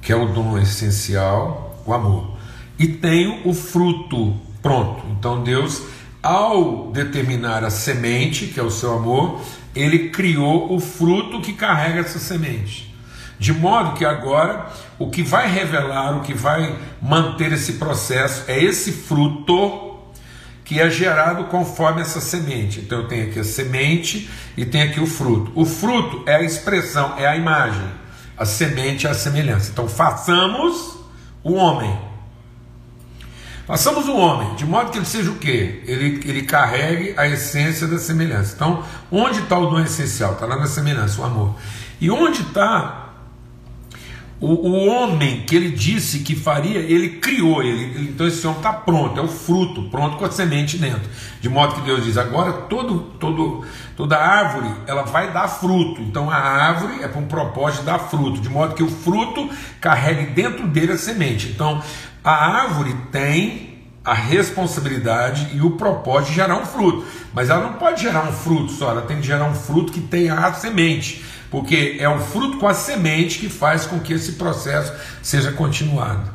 que 0.00 0.12
é 0.12 0.16
o 0.16 0.32
dom 0.32 0.58
essencial, 0.58 1.82
o 1.84 1.92
amor. 1.92 2.36
E 2.78 2.86
tenho 2.86 3.48
o 3.48 3.52
fruto 3.52 4.36
pronto. 4.62 5.04
Então, 5.18 5.42
Deus, 5.42 5.82
ao 6.22 6.90
determinar 6.92 7.64
a 7.64 7.70
semente, 7.70 8.46
que 8.46 8.60
é 8.60 8.62
o 8.62 8.70
seu 8.70 8.94
amor, 8.94 9.40
ele 9.74 10.10
criou 10.10 10.74
o 10.74 10.80
fruto 10.80 11.40
que 11.40 11.52
carrega 11.52 12.00
essa 12.00 12.18
semente. 12.18 12.94
De 13.38 13.52
modo 13.52 13.96
que 13.96 14.04
agora 14.04 14.66
o 14.98 15.10
que 15.10 15.22
vai 15.22 15.50
revelar, 15.50 16.16
o 16.16 16.20
que 16.20 16.32
vai 16.32 16.78
manter 17.02 17.52
esse 17.52 17.74
processo 17.74 18.44
é 18.46 18.62
esse 18.62 18.92
fruto 18.92 19.98
que 20.64 20.80
é 20.80 20.88
gerado 20.88 21.44
conforme 21.44 22.00
essa 22.00 22.20
semente. 22.20 22.80
Então 22.80 23.00
eu 23.00 23.08
tenho 23.08 23.28
aqui 23.28 23.38
a 23.38 23.44
semente 23.44 24.30
e 24.56 24.64
tenho 24.64 24.88
aqui 24.88 25.00
o 25.00 25.06
fruto. 25.06 25.52
O 25.54 25.66
fruto 25.66 26.22
é 26.26 26.36
a 26.36 26.42
expressão, 26.42 27.14
é 27.18 27.26
a 27.26 27.36
imagem. 27.36 27.86
A 28.36 28.44
semente 28.44 29.06
é 29.06 29.10
a 29.10 29.14
semelhança. 29.14 29.70
Então 29.70 29.88
façamos 29.88 30.96
o 31.42 31.54
homem 31.54 32.13
Façamos 33.66 34.06
o 34.08 34.14
homem, 34.14 34.54
de 34.56 34.66
modo 34.66 34.90
que 34.90 34.98
ele 34.98 35.06
seja 35.06 35.30
o 35.30 35.36
quê? 35.36 35.82
Ele, 35.86 36.20
ele 36.28 36.42
carregue 36.42 37.14
a 37.16 37.26
essência 37.26 37.86
da 37.86 37.98
semelhança. 37.98 38.54
Então, 38.54 38.84
onde 39.10 39.40
está 39.40 39.58
o 39.58 39.66
dom 39.66 39.80
essencial? 39.80 40.34
Está 40.34 40.44
lá 40.44 40.56
na 40.56 40.66
semelhança, 40.66 41.20
o 41.20 41.24
amor. 41.24 41.54
E 41.98 42.10
onde 42.10 42.42
está 42.42 43.03
o, 44.40 44.48
o, 44.48 44.86
homem 44.88 45.42
que 45.42 45.54
ele 45.54 45.70
disse 45.70 46.18
que 46.20 46.34
faria, 46.34 46.78
ele 46.78 47.18
criou 47.20 47.62
ele. 47.62 48.08
Então 48.08 48.26
esse 48.26 48.46
homem 48.46 48.58
está 48.58 48.72
pronto, 48.72 49.18
é 49.18 49.22
o 49.22 49.28
fruto, 49.28 49.82
pronto 49.84 50.16
com 50.16 50.24
a 50.24 50.30
semente 50.30 50.76
dentro. 50.76 51.08
De 51.40 51.48
modo 51.48 51.74
que 51.74 51.80
Deus 51.82 52.04
diz: 52.04 52.18
agora 52.18 52.52
todo, 52.52 53.00
todo, 53.18 53.64
toda 53.96 54.18
árvore 54.18 54.70
ela 54.86 55.02
vai 55.04 55.32
dar 55.32 55.48
fruto. 55.48 56.02
Então 56.02 56.28
a 56.28 56.36
árvore 56.36 57.02
é 57.02 57.08
para 57.08 57.20
um 57.20 57.26
propósito 57.26 57.84
dar 57.84 57.98
fruto, 57.98 58.40
de 58.40 58.48
modo 58.48 58.74
que 58.74 58.82
o 58.82 58.88
fruto 58.88 59.48
carregue 59.80 60.32
dentro 60.32 60.66
dele 60.66 60.92
a 60.92 60.98
semente. 60.98 61.48
Então 61.48 61.80
a 62.22 62.62
árvore 62.62 62.94
tem 63.12 63.74
a 64.04 64.12
responsabilidade 64.12 65.56
e 65.56 65.62
o 65.62 65.72
propósito 65.72 66.30
de 66.30 66.34
gerar 66.34 66.56
um 66.56 66.66
fruto, 66.66 67.06
mas 67.32 67.48
ela 67.48 67.62
não 67.62 67.72
pode 67.74 68.02
gerar 68.02 68.28
um 68.28 68.32
fruto 68.32 68.70
só, 68.72 68.90
ela 68.90 69.02
tem 69.02 69.16
que 69.16 69.26
gerar 69.26 69.46
um 69.46 69.54
fruto 69.54 69.92
que 69.92 70.00
tenha 70.00 70.34
a 70.34 70.52
semente, 70.52 71.24
porque 71.54 71.98
é 72.00 72.08
o 72.08 72.18
fruto 72.18 72.58
com 72.58 72.66
a 72.66 72.74
semente 72.74 73.38
que 73.38 73.48
faz 73.48 73.86
com 73.86 74.00
que 74.00 74.12
esse 74.12 74.32
processo 74.32 74.92
seja 75.22 75.52
continuado. 75.52 76.28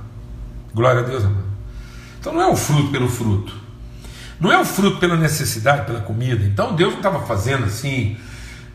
Glória 0.73 1.01
a 1.01 1.03
Deus, 1.03 1.25
amado. 1.25 1.49
Então 2.21 2.34
não 2.34 2.41
é 2.41 2.47
o 2.47 2.55
fruto 2.55 2.89
pelo 2.89 3.10
fruto, 3.10 3.53
não 4.39 4.49
é 4.49 4.58
o 4.58 4.63
fruto 4.63 4.97
pela 4.97 5.17
necessidade, 5.17 5.86
pela 5.86 5.99
comida. 5.99 6.45
Então 6.45 6.73
Deus 6.73 6.91
não 6.91 6.99
estava 6.99 7.25
fazendo 7.25 7.65
assim 7.65 8.15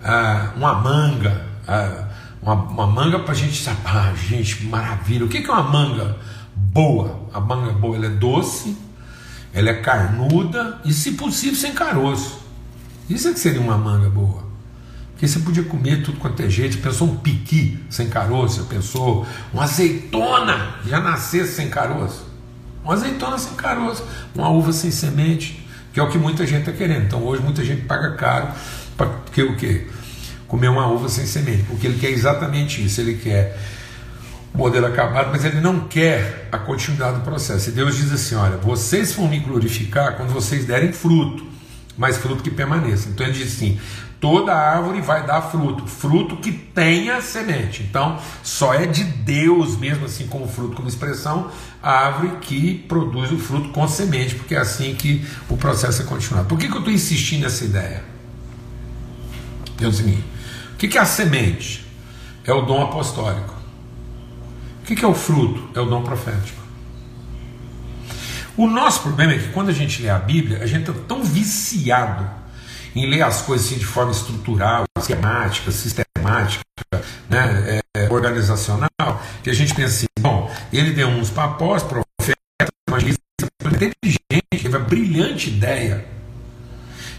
ah, 0.05 0.53
uma 0.55 0.75
manga, 0.75 1.47
ah, 1.67 2.09
uma, 2.43 2.55
uma, 2.55 2.87
manga 2.89 3.21
para 3.21 3.33
a 3.33 3.35
gente, 3.35 3.67
ah, 3.87 4.13
gente, 4.29 4.67
maravilha. 4.67 5.25
O 5.25 5.29
que 5.29 5.39
é 5.39 5.51
uma 5.51 5.63
manga? 5.63 6.19
boa. 6.55 7.21
A 7.33 7.41
manga 7.41 7.73
boa 7.73 7.97
ela 7.97 8.07
é 8.07 8.11
doce, 8.11 8.77
ela 9.55 9.71
é 9.71 9.75
carnuda 9.81 10.79
e, 10.85 10.93
se 10.93 11.13
possível, 11.13 11.57
sem 11.57 11.73
caroço. 11.73 12.45
Isso 13.09 13.29
é 13.29 13.33
que 13.33 13.41
seria 13.41 13.63
uma 13.63 13.79
manga 13.79 14.11
boa. 14.11 14.44
Porque 15.25 15.29
você 15.29 15.39
podia 15.39 15.63
comer 15.63 16.03
tudo 16.03 16.19
quanto 16.19 16.43
é 16.43 16.51
jeito. 16.51 16.79
Pensou 16.79 17.09
um 17.09 17.17
piqui 17.17 17.79
sem 17.89 18.09
caroço, 18.09 18.65
pensou 18.65 19.27
uma 19.53 19.65
azeitona 19.65 20.77
já 20.87 21.01
nascesse 21.01 21.55
sem 21.55 21.71
caroço. 21.71 22.27
Uma 22.85 22.93
azeitona 22.93 23.39
sem 23.39 23.55
caroço, 23.55 24.05
uma 24.35 24.51
uva 24.51 24.73
sem 24.73 24.91
semente, 24.91 25.67
que 25.93 25.99
é 26.01 26.03
o 26.03 26.11
que 26.11 26.19
muita 26.19 26.47
gente 26.47 26.61
está 26.61 26.73
querendo. 26.73 27.07
Então 27.07 27.23
hoje 27.23 27.43
muita 27.43 27.65
gente 27.65 27.83
paga 27.83 28.15
caro 28.17 28.49
para 28.97 29.11
que 29.33 29.43
o 29.43 29.57
quê? 29.57 29.87
Comer 30.47 30.69
uma 30.69 30.87
uva 30.89 31.09
sem 31.09 31.25
semente, 31.25 31.63
porque 31.63 31.87
ele 31.87 31.99
quer 31.99 32.11
exatamente 32.11 32.85
isso. 32.85 33.01
Ele 33.01 33.15
quer 33.15 33.59
modelo 34.53 34.87
acabado, 34.87 35.31
mas 35.33 35.43
ele 35.45 35.61
não 35.61 35.81
quer 35.81 36.49
a 36.53 36.59
continuidade 36.59 37.17
do 37.17 37.23
processo. 37.23 37.71
E 37.71 37.73
Deus 37.73 37.97
diz 37.97 38.13
assim: 38.13 38.35
olha, 38.35 38.59
vocês 38.59 39.15
vão 39.15 39.27
me 39.27 39.39
glorificar 39.39 40.17
quando 40.17 40.35
vocês 40.35 40.67
derem 40.67 40.93
fruto, 40.93 41.47
mas 41.97 42.19
fruto 42.19 42.43
que 42.43 42.51
permaneça. 42.51 43.09
Então 43.09 43.27
ele 43.27 43.39
diz 43.39 43.55
assim: 43.55 43.81
toda 44.21 44.55
árvore 44.55 45.01
vai 45.01 45.27
dar 45.27 45.43
fruto, 45.43 45.87
fruto 45.87 46.37
que 46.37 46.53
tenha 46.53 47.21
semente. 47.21 47.83
Então, 47.83 48.19
só 48.43 48.75
é 48.75 48.87
de 48.87 49.05
Deus 49.05 49.77
mesmo, 49.77 50.07
assim 50.07 50.27
como 50.27 50.49
fruto, 50.49 50.77
como 50.77 50.89
expressão, 50.89 51.51
a 51.83 51.91
árvore 51.91 52.39
que 52.41 52.75
produz 52.89 53.31
o 53.31 53.39
fruto 53.39 53.69
com 53.71 53.87
semente, 53.87 54.35
porque 54.35 54.55
é 54.55 54.59
assim 54.59 54.95
que 54.95 55.27
o 55.49 55.57
processo 55.57 56.03
é 56.03 56.05
continuado. 56.05 56.49
Por 56.49 56.59
que, 56.59 56.69
que 56.69 56.75
eu 56.75 56.79
estou 56.79 56.93
insistindo 56.93 57.43
nessa 57.43 57.65
ideia? 57.65 58.05
É 59.81 59.87
o 59.87 59.93
seguinte: 59.93 60.25
o 60.73 60.77
que, 60.77 60.89
que 60.89 60.99
é 60.99 61.01
a 61.01 61.07
semente? 61.07 61.85
É 62.45 62.53
o 62.53 62.63
dom 62.63 62.83
apostólico. 62.83 63.55
O 64.83 64.85
que 64.85 65.05
é 65.05 65.09
o 65.09 65.15
fruto? 65.15 65.71
É 65.75 65.81
o 65.81 65.87
dom 65.87 66.03
profético. 66.03 66.63
O 68.57 68.69
nosso 68.69 69.01
problema 69.01 69.33
é 69.33 69.39
que 69.39 69.49
quando 69.49 69.71
a 69.71 69.73
gente 69.73 70.01
lê 70.03 70.09
a 70.09 70.19
Bíblia, 70.19 70.63
a 70.63 70.67
gente 70.67 70.89
está 70.89 71.03
tão 71.09 71.25
viciado 71.25 72.44
em 72.95 73.07
ler 73.07 73.23
as 73.23 73.43
coisas 73.43 73.67
assim 73.67 73.79
de 73.79 73.85
forma 73.85 74.13
estrutural, 74.13 74.85
esquemática, 74.99 75.71
sistemática, 75.71 76.63
né, 77.29 77.81
é, 77.97 78.09
organizacional, 78.11 79.23
que 79.43 79.51
a 79.51 79.55
gente 79.55 79.75
pensa 79.75 79.95
assim: 79.95 80.07
bom, 80.19 80.51
ele 80.73 80.93
deu 80.93 81.09
uns 81.09 81.31
para 81.31 81.45
apóstolos, 81.45 82.05
profetas, 82.17 82.35
inteligente, 83.75 84.63
teve 84.63 84.77
a 84.77 84.81
brilhante 84.81 85.51
ideia 85.51 86.05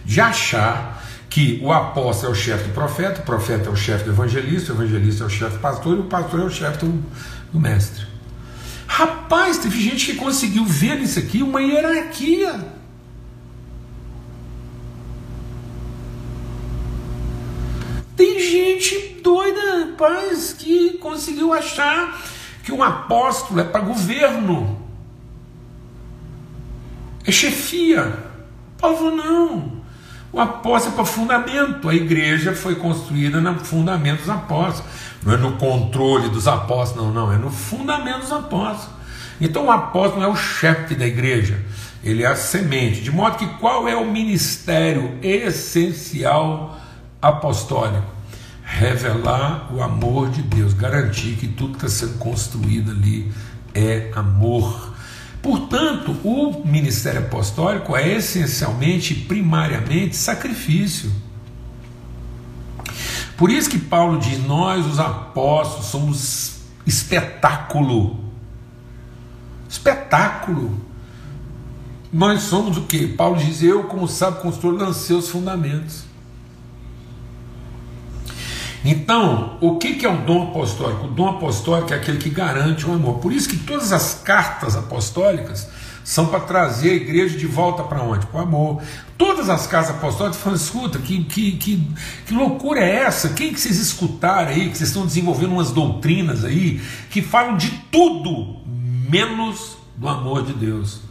de 0.06 0.22
achar 0.22 1.04
que 1.30 1.60
o 1.62 1.72
apóstolo 1.72 2.30
é 2.30 2.32
o 2.32 2.40
chefe 2.40 2.64
do 2.66 2.74
profeta, 2.74 3.20
o 3.22 3.24
profeta 3.26 3.70
é 3.70 3.72
o 3.72 3.76
chefe 3.76 4.06
do 4.06 4.12
evangelista, 4.12 4.72
o 4.72 4.76
evangelista 4.76 5.24
é 5.24 5.28
o 5.28 5.30
chefe 5.30 5.58
do 5.58 5.60
pastor 5.60 5.98
e 5.98 6.00
o 6.00 6.06
pastor 6.06 6.40
é 6.40 6.44
o 6.44 6.50
chefe 6.50 6.86
do, 6.86 7.04
do 7.52 7.60
mestre. 7.60 8.06
Rapaz, 8.88 9.58
teve 9.58 9.82
gente 9.82 10.06
que 10.06 10.16
conseguiu 10.16 10.64
ver 10.64 11.00
nisso 11.00 11.20
aqui 11.20 11.44
uma 11.44 11.62
hierarquia. 11.62 12.75
Tem 18.16 18.40
gente 18.40 19.20
doida, 19.22 19.86
rapaz, 19.86 20.54
que 20.54 20.98
conseguiu 20.98 21.54
achar 21.54 22.22
que 22.64 22.72
um 22.72 22.82
apóstolo 22.82 23.60
é 23.60 23.64
para 23.64 23.82
governo, 23.82 24.80
é 27.26 27.32
chefia. 27.32 28.26
Paulo 28.78 29.16
não, 29.16 29.82
o 30.32 30.40
apóstolo 30.40 30.94
é 30.94 30.96
para 30.96 31.06
fundamento. 31.06 31.90
A 31.90 31.96
igreja 31.96 32.54
foi 32.54 32.76
construída 32.76 33.42
no 33.42 33.60
fundamento 33.60 34.20
dos 34.20 34.30
apóstolos. 34.30 34.92
Não 35.24 35.34
é 35.34 35.38
no 35.38 35.54
controle 35.54 36.30
dos 36.30 36.48
apóstolos, 36.48 37.06
não, 37.06 37.14
não, 37.14 37.34
é 37.34 37.38
no 37.38 37.50
fundamento 37.50 38.22
dos 38.22 38.32
apóstolos. 38.32 38.96
Então 39.42 39.66
o 39.66 39.72
apóstolo 39.72 40.24
é 40.24 40.28
o 40.28 40.36
chefe 40.36 40.96
da 40.96 41.06
igreja, 41.06 41.60
ele 42.04 42.24
é 42.24 42.28
a 42.28 42.36
semente. 42.36 43.02
De 43.02 43.12
modo 43.12 43.38
que 43.38 43.48
qual 43.60 43.88
é 43.88 43.96
o 43.96 44.06
ministério 44.06 45.18
essencial 45.22 46.75
apostólico? 47.30 48.14
Revelar 48.64 49.72
o 49.74 49.82
amor 49.82 50.30
de 50.30 50.42
Deus, 50.42 50.74
garantir 50.74 51.36
que 51.36 51.48
tudo 51.48 51.78
que 51.78 51.86
está 51.86 52.08
sendo 52.08 52.18
construído 52.18 52.92
ali 52.92 53.32
é 53.74 54.12
amor. 54.16 54.94
Portanto, 55.42 56.16
o 56.24 56.66
ministério 56.66 57.22
apostólico 57.22 57.96
é 57.96 58.14
essencialmente, 58.14 59.14
primariamente, 59.14 60.16
sacrifício. 60.16 61.12
Por 63.38 63.52
isso 63.52 63.70
que 63.70 63.78
Paulo 63.78 64.18
diz: 64.18 64.44
nós, 64.44 64.86
os 64.86 65.00
apóstolos, 65.00 65.86
somos 65.86 66.56
espetáculo. 66.86 68.24
Espetáculo. 69.70 70.80
Nós 72.12 72.44
somos 72.44 72.78
o 72.78 72.84
que? 72.84 73.08
Paulo 73.08 73.38
diz: 73.38 73.62
eu, 73.62 73.84
como 73.84 74.08
sabe, 74.08 74.42
construtor, 74.42 74.74
lancei 74.82 75.16
os 75.16 75.30
fundamentos. 75.30 76.05
Então, 78.86 79.58
o 79.62 79.80
que 79.80 80.06
é 80.06 80.10
o 80.10 80.18
dom 80.18 80.50
apostólico? 80.50 81.06
O 81.06 81.10
dom 81.10 81.28
apostólico 81.28 81.92
é 81.92 81.98
aquele 81.98 82.20
que 82.20 82.30
garante 82.30 82.88
o 82.88 82.94
amor. 82.94 83.16
Por 83.16 83.34
isso 83.34 83.50
que 83.50 83.58
todas 83.58 83.92
as 83.92 84.22
cartas 84.24 84.76
apostólicas 84.76 85.68
são 86.04 86.28
para 86.28 86.42
trazer 86.42 86.92
a 86.92 86.94
igreja 86.94 87.36
de 87.36 87.48
volta 87.48 87.82
para 87.82 88.04
onde? 88.04 88.28
Para 88.28 88.42
o 88.42 88.44
amor. 88.44 88.84
Todas 89.18 89.50
as 89.50 89.66
cartas 89.66 89.90
apostólicas 89.96 90.40
falam, 90.40 90.56
escuta, 90.56 91.00
que, 91.00 91.24
que, 91.24 91.54
que, 91.54 91.88
que 92.28 92.34
loucura 92.36 92.80
é 92.80 92.98
essa? 92.98 93.30
Quem 93.30 93.52
que 93.52 93.60
vocês 93.60 93.80
escutaram 93.80 94.50
aí, 94.50 94.70
que 94.70 94.78
vocês 94.78 94.90
estão 94.90 95.04
desenvolvendo 95.04 95.54
umas 95.54 95.72
doutrinas 95.72 96.46
aí, 96.46 96.80
que 97.10 97.24
falam 97.24 97.58
de 97.58 97.72
tudo, 97.92 98.58
menos 99.10 99.78
do 99.98 100.08
amor 100.08 100.46
de 100.46 100.54
Deus. 100.54 101.05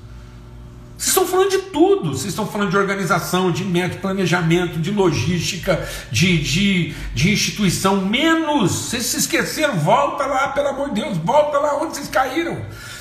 Vocês 1.04 1.14
estão 1.14 1.26
falando 1.26 1.50
de 1.50 1.58
tudo, 1.58 2.08
vocês 2.14 2.28
estão 2.28 2.46
falando 2.46 2.70
de 2.70 2.78
organização, 2.78 3.52
de 3.52 3.62
método, 3.62 4.00
planejamento, 4.00 4.78
de 4.78 4.90
logística, 4.90 5.86
de, 6.10 6.38
de, 6.38 6.94
de 7.14 7.30
instituição, 7.30 8.00
menos. 8.00 8.72
Vocês 8.72 9.04
se 9.04 9.18
esqueceram, 9.18 9.74
volta 9.74 10.24
lá, 10.24 10.48
pelo 10.48 10.68
amor 10.68 10.94
de 10.94 11.02
Deus, 11.02 11.18
volta 11.18 11.58
lá 11.58 11.76
onde 11.76 11.96
vocês 11.96 12.08
caíram. 12.08 12.54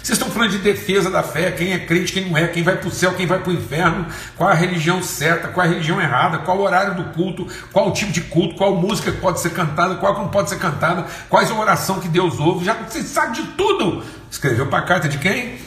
Vocês 0.03 0.17
estão 0.17 0.29
falando 0.29 0.51
de 0.51 0.57
defesa 0.57 1.09
da 1.09 1.23
fé, 1.23 1.51
quem 1.51 1.71
é 1.71 1.79
crente, 1.79 2.11
quem 2.11 2.29
não 2.29 2.37
é, 2.37 2.45
quem 2.49 2.61
vai 2.61 2.75
para 2.75 2.89
o 2.89 2.91
céu, 2.91 3.13
quem 3.13 3.25
vai 3.25 3.39
para 3.39 3.51
o 3.51 3.53
inferno, 3.53 4.05
qual 4.35 4.49
a 4.49 4.53
religião 4.53 5.01
certa, 5.01 5.47
qual 5.47 5.65
a 5.65 5.69
religião 5.69 6.01
errada, 6.01 6.39
qual 6.39 6.57
o 6.57 6.61
horário 6.61 6.95
do 6.95 7.05
culto, 7.13 7.47
qual 7.71 7.87
o 7.87 7.93
tipo 7.93 8.11
de 8.11 8.19
culto, 8.19 8.55
qual 8.55 8.75
música 8.75 9.13
que 9.13 9.21
pode 9.21 9.39
ser 9.39 9.51
cantada, 9.51 9.95
qual 9.95 10.13
que 10.13 10.19
não 10.19 10.27
pode 10.27 10.49
ser 10.49 10.59
cantada, 10.59 11.05
quais 11.29 11.49
a 11.49 11.53
oração 11.53 12.01
que 12.01 12.09
Deus 12.09 12.37
ouve, 12.37 12.65
já 12.65 12.73
vocês 12.73 13.05
sabem 13.05 13.31
de 13.31 13.43
tudo. 13.53 14.03
Escreveu 14.29 14.67
para 14.67 14.79
a 14.79 14.85
carta 14.85 15.07
de 15.07 15.17
quem? 15.19 15.57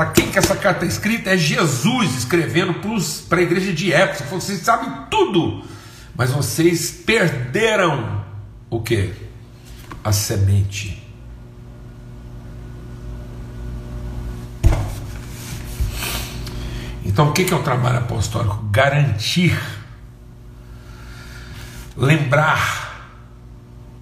Para 0.00 0.12
quem 0.12 0.30
que 0.30 0.38
essa 0.38 0.56
carta 0.56 0.86
é 0.86 0.88
escrita? 0.88 1.28
É 1.28 1.36
Jesus 1.36 2.14
escrevendo 2.16 2.72
para 3.28 3.38
a 3.38 3.42
igreja 3.42 3.70
de 3.70 3.92
Éfeso. 3.92 4.24
Vocês 4.30 4.60
sabem 4.60 4.90
tudo, 5.10 5.62
mas 6.16 6.30
vocês 6.30 6.90
perderam 6.90 8.24
o 8.70 8.80
que? 8.80 9.12
A 10.02 10.10
semente. 10.10 11.06
Então, 17.04 17.28
o 17.28 17.32
que 17.34 17.52
é 17.52 17.54
o 17.54 17.62
trabalho 17.62 17.98
apostólico? 17.98 18.64
Garantir, 18.70 19.60
lembrar, 21.94 23.12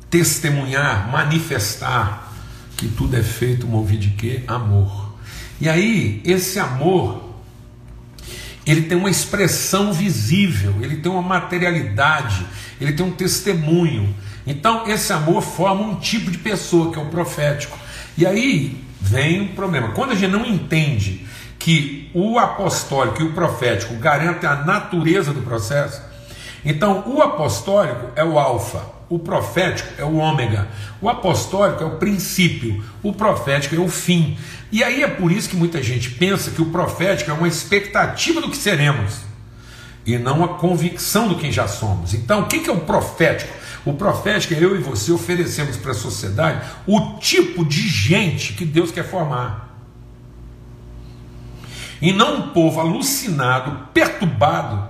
testemunhar, 0.09 1.11
manifestar 1.11 2.33
que 2.77 2.87
tudo 2.87 3.17
é 3.17 3.23
feito 3.25 3.67
movido 3.67 4.03
de 4.03 4.11
quê? 4.11 4.45
Amor. 4.47 5.08
E 5.61 5.69
aí, 5.69 6.21
esse 6.25 6.59
amor, 6.59 7.35
ele 8.67 8.83
tem 8.83 8.97
uma 8.97 9.11
expressão 9.11 9.93
visível, 9.93 10.75
ele 10.81 10.97
tem 10.97 11.11
uma 11.11 11.23
materialidade, 11.23 12.47
ele 12.81 12.93
tem 12.93 13.05
um 13.05 13.11
testemunho. 13.11 14.15
Então, 14.47 14.87
esse 14.87 15.13
amor 15.13 15.43
forma 15.43 15.83
um 15.83 15.97
tipo 15.97 16.31
de 16.31 16.39
pessoa, 16.39 16.93
que 16.93 16.99
é 16.99 17.03
o 17.03 17.07
profético. 17.07 17.79
E 18.17 18.27
aí 18.27 18.83
vem 19.01 19.43
o 19.43 19.49
problema. 19.49 19.89
Quando 19.93 20.13
a 20.13 20.15
gente 20.15 20.31
não 20.31 20.45
entende 20.45 21.27
que 21.59 22.11
o 22.15 22.39
apostólico 22.39 23.23
e 23.23 23.27
o 23.27 23.33
profético 23.33 23.95
garantem 23.95 24.49
a 24.49 24.57
natureza 24.57 25.33
do 25.33 25.43
processo, 25.43 26.03
então 26.65 27.05
o 27.07 27.21
apostólico 27.23 28.11
é 28.15 28.25
o 28.25 28.39
alfa, 28.39 28.98
o 29.09 29.19
profético 29.19 29.89
é 29.97 30.05
o 30.05 30.17
ômega, 30.17 30.69
o 31.01 31.09
apostólico 31.09 31.83
é 31.83 31.87
o 31.87 31.97
princípio, 31.97 32.85
o 33.03 33.13
profético 33.13 33.75
é 33.75 33.79
o 33.79 33.89
fim. 33.89 34.37
E 34.71 34.85
aí 34.85 35.03
é 35.03 35.09
por 35.09 35.33
isso 35.33 35.49
que 35.49 35.57
muita 35.57 35.83
gente 35.83 36.11
pensa 36.11 36.51
que 36.51 36.61
o 36.61 36.67
profético 36.67 37.31
é 37.31 37.35
uma 37.35 37.49
expectativa 37.49 38.41
do 38.41 38.51
que 38.51 38.57
seremos 38.57 39.29
e 40.05 40.17
não 40.19 40.43
a 40.43 40.49
convicção 40.49 41.29
do 41.29 41.37
quem 41.37 41.53
já 41.53 41.69
somos. 41.69 42.15
Então, 42.15 42.41
o 42.41 42.47
que 42.47 42.69
é 42.69 42.73
o 42.73 42.81
profético? 42.81 43.53
O 43.85 43.93
profético 43.93 44.55
é 44.55 44.63
eu 44.63 44.75
e 44.75 44.83
você 44.83 45.13
oferecemos 45.13 45.77
para 45.77 45.93
a 45.93 45.95
sociedade 45.95 46.67
o 46.87 47.19
tipo 47.19 47.65
de 47.65 47.87
gente 47.87 48.55
que 48.55 48.65
Deus 48.65 48.91
quer 48.91 49.05
formar. 49.05 49.77
E 52.01 52.13
não 52.13 52.37
um 52.37 52.49
povo 52.51 52.81
alucinado, 52.81 53.89
perturbado, 53.93 54.89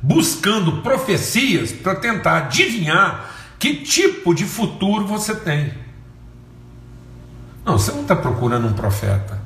buscando 0.00 0.82
profecias 0.82 1.72
para 1.72 1.96
tentar 1.96 2.38
adivinhar 2.38 3.37
que 3.58 3.76
tipo 3.76 4.34
de 4.34 4.44
futuro 4.44 5.06
você 5.06 5.34
tem. 5.34 5.72
Não, 7.64 7.78
você 7.78 7.92
não 7.92 8.02
está 8.02 8.16
procurando 8.16 8.66
um 8.66 8.72
profeta. 8.72 9.38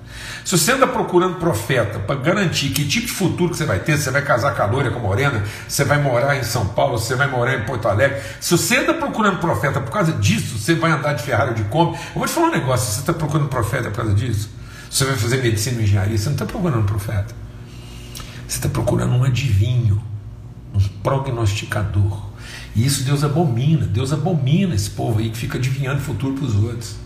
Se 0.45 0.59
você 0.59 0.73
anda 0.73 0.87
procurando 0.87 1.37
profeta 1.37 2.01
para 2.01 2.17
garantir 2.17 2.71
que 2.71 2.85
tipo 2.85 3.07
de 3.07 3.13
futuro 3.13 3.51
que 3.51 3.57
você 3.57 3.65
vai 3.65 3.79
ter, 3.79 3.97
você 3.97 4.11
vai 4.11 4.23
casar 4.23 4.55
com 4.55 4.63
a 4.63 4.67
loira, 4.67 4.91
com 4.91 4.99
a 4.99 5.03
morena, 5.03 5.45
você 5.69 5.85
vai 5.85 6.01
morar 6.03 6.37
em 6.37 6.43
São 6.43 6.67
Paulo, 6.67 6.99
você 6.99 7.15
vai 7.15 7.29
morar 7.29 7.55
em 7.55 7.65
Porto 7.65 7.87
Alegre. 7.87 8.21
Se 8.41 8.57
você 8.57 8.79
anda 8.79 8.95
procurando 8.95 9.39
profeta 9.39 9.81
por 9.81 9.91
causa 9.91 10.13
disso, 10.13 10.59
você 10.59 10.75
vai 10.75 10.91
andar 10.91 11.15
de 11.15 11.23
Ferrari 11.23 11.55
de 11.55 11.65
Kombi. 11.65 11.97
Eu 11.97 12.19
vou 12.19 12.27
te 12.27 12.33
falar 12.33 12.49
um 12.49 12.53
negócio: 12.53 12.93
você 12.93 13.01
está 13.01 13.13
procurando 13.13 13.49
profeta 13.49 13.91
por 13.91 13.97
causa 13.97 14.15
disso, 14.15 14.51
você 14.91 15.05
vai 15.05 15.17
fazer 15.17 15.43
medicina 15.43 15.81
e 15.81 15.85
engenharia, 15.85 16.19
você 16.19 16.27
não 16.27 16.33
está 16.33 16.45
procurando 16.45 16.81
um 16.81 16.87
profeta. 16.87 17.35
Você 18.49 18.59
está 18.59 18.69
procurando 18.69 19.15
um 19.15 19.25
adivinho, 19.25 20.03
um 20.75 20.81
prognosticador. 21.03 22.32
E 22.75 22.85
isso 22.85 23.05
Deus 23.05 23.23
abomina. 23.23 23.87
Deus 23.87 24.13
abomina 24.13 24.75
esse 24.75 24.91
povo 24.91 25.19
aí 25.19 25.31
que 25.31 25.37
fica 25.37 25.59
adivinhando 25.59 25.99
o 25.99 26.03
futuro 26.03 26.35
para 26.35 26.45
os 26.45 26.55
outros. 26.57 26.97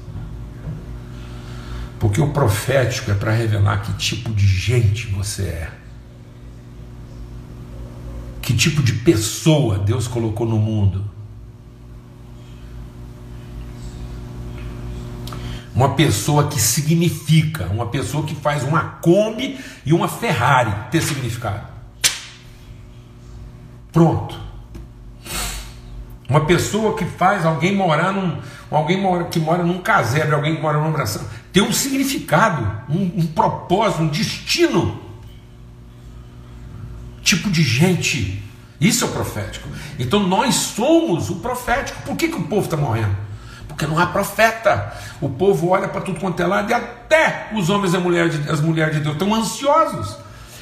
Porque 1.99 2.21
o 2.21 2.33
profético 2.33 3.11
é 3.11 3.15
para 3.15 3.33
revelar 3.33 3.83
que 3.83 3.93
tipo 3.95 4.33
de 4.33 4.47
gente 4.47 5.07
você 5.09 5.43
é. 5.43 5.73
Que 8.41 8.55
tipo 8.55 8.83
de 8.83 8.93
pessoa 8.93 9.79
Deus 9.79 10.07
colocou 10.07 10.47
no 10.47 10.59
mundo. 10.59 11.05
Uma 15.75 15.95
pessoa 15.95 16.49
que 16.49 16.61
significa, 16.61 17.67
uma 17.67 17.87
pessoa 17.87 18.25
que 18.25 18.35
faz 18.35 18.63
uma 18.63 18.83
Kombi 18.83 19.59
e 19.85 19.93
uma 19.93 20.09
Ferrari 20.09 20.73
ter 20.91 21.03
significado. 21.03 21.67
Pronto. 23.93 24.46
Uma 26.29 26.41
pessoa 26.41 26.97
que 26.97 27.05
faz 27.05 27.47
alguém 27.47 27.75
morar 27.75 28.13
num. 28.13 28.39
Alguém 28.71 29.01
mora, 29.01 29.25
que 29.25 29.39
mora 29.39 29.63
num 29.63 29.79
casebre, 29.79 30.35
alguém 30.35 30.57
que 30.57 30.63
mora 30.63 30.79
numa 30.79 30.93
oração 30.93 31.25
tem 31.57 31.63
um 31.63 31.73
significado, 31.73 32.71
um, 32.87 33.13
um 33.17 33.27
propósito, 33.29 34.03
um 34.03 34.09
destino. 34.09 35.01
Tipo 37.23 37.49
de 37.49 37.63
gente. 37.63 38.45
Isso 38.79 39.07
é 39.07 39.09
o 39.09 39.11
profético. 39.11 39.67
Então 39.99 40.21
nós 40.29 40.55
somos 40.55 41.31
o 41.31 41.37
profético. 41.37 42.03
Por 42.03 42.15
que, 42.15 42.29
que 42.29 42.37
o 42.37 42.43
povo 42.43 42.67
está 42.67 42.77
morrendo? 42.77 43.17
Porque 43.67 43.87
não 43.87 43.99
há 43.99 44.05
profeta. 44.05 44.95
O 45.19 45.31
povo 45.31 45.69
olha 45.69 45.89
para 45.89 46.03
tudo 46.03 46.21
quanto 46.21 46.43
é 46.43 46.47
lado 46.47 46.71
e 46.71 46.75
até 46.75 47.49
os 47.55 47.71
homens 47.71 47.95
e 47.95 47.97
as 47.97 48.03
mulheres 48.03 48.39
de, 48.39 48.51
as 48.51 48.61
mulheres 48.61 48.95
de 48.95 49.01
Deus 49.01 49.15
estão 49.15 49.35
ansiosos. 49.35 50.15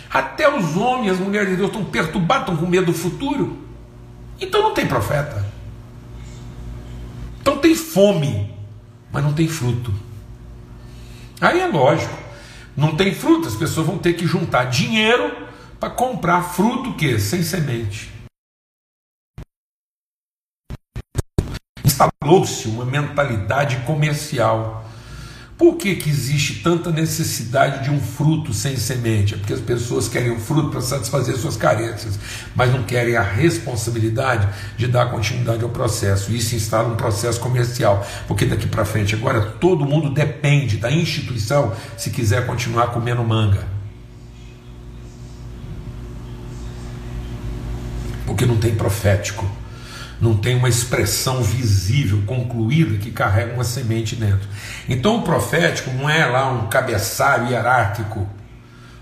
Até 0.09 0.49
os 0.49 0.77
homens 0.77 1.09
e 1.09 1.11
as 1.11 1.19
mulheres 1.19 1.49
de 1.49 1.57
Deus 1.57 1.71
estão 1.71 1.85
perturbados, 1.85 2.43
estão 2.45 2.57
com 2.57 2.71
medo 2.71 2.87
do 2.87 2.95
futuro. 2.97 3.59
Então 4.41 4.63
não 4.63 4.73
tem 4.73 4.87
profeta. 4.87 5.45
Então 7.45 7.59
tem 7.59 7.75
fome, 7.75 8.51
mas 9.13 9.23
não 9.23 9.35
tem 9.35 9.47
fruto. 9.47 9.93
Aí 11.39 11.61
é 11.61 11.67
lógico, 11.67 12.17
não 12.75 12.97
tem 12.97 13.15
fruto, 13.15 13.47
as 13.47 13.55
pessoas 13.55 13.87
vão 13.87 13.99
ter 13.99 14.15
que 14.15 14.27
juntar 14.27 14.65
dinheiro 14.65 15.47
para 15.79 15.91
comprar 15.91 16.41
fruto 16.41 16.95
que 16.95 17.21
sem 17.21 17.43
semente. 17.43 18.11
Instalou-se 21.85 22.67
uma 22.67 22.87
mentalidade 22.87 23.77
comercial 23.85 24.83
por 25.57 25.77
que, 25.77 25.95
que 25.95 26.11
existe 26.11 26.63
tanta 26.65 26.91
necessidade 26.91 27.85
de 27.85 27.91
um 27.91 28.01
fruto 28.01 28.53
sem 28.53 28.77
semente? 28.77 29.35
É 29.35 29.37
porque 29.37 29.53
as 29.53 29.61
pessoas 29.61 30.09
querem 30.09 30.33
um 30.33 30.41
fruto 30.41 30.71
para 30.71 30.81
satisfazer 30.81 31.37
suas 31.37 31.57
carências, 31.57 32.19
mas 32.57 32.73
não 32.73 32.83
querem 32.83 33.17
a 33.17 33.23
responsabilidade 33.23 34.49
de 34.77 34.89
dar 34.89 35.11
continuidade 35.11 35.63
ao 35.63 35.71
processo. 35.71 36.33
Isso 36.33 36.57
instala 36.57 36.89
um 36.89 36.97
processo 36.97 37.39
comercial, 37.39 38.05
porque 38.27 38.45
daqui 38.45 38.67
para 38.67 38.85
frente 38.85 39.15
agora 39.15 39.43
todo 39.61 39.85
mundo 39.85 40.11
depende 40.11 40.77
da 40.77 40.91
instituição 40.91 41.73
se 41.97 42.11
quiser 42.11 42.47
continuar 42.47 42.89
comendo 42.89 43.23
manga. 43.23 43.65
Porque 48.27 48.45
não 48.45 48.57
tem 48.57 48.75
profético 48.75 49.49
não 50.21 50.37
tem 50.37 50.57
uma 50.57 50.69
expressão 50.69 51.43
visível, 51.43 52.23
concluída, 52.27 52.99
que 52.99 53.11
carrega 53.11 53.55
uma 53.55 53.65
semente 53.65 54.17
dentro. 54.17 54.49
Então 54.89 55.19
o 55.19 55.23
profético 55.23 55.91
não 55.93 56.09
é 56.09 56.25
lá 56.27 56.51
um 56.51 56.69
cabeçalho 56.69 57.49
hierárquico. 57.49 58.27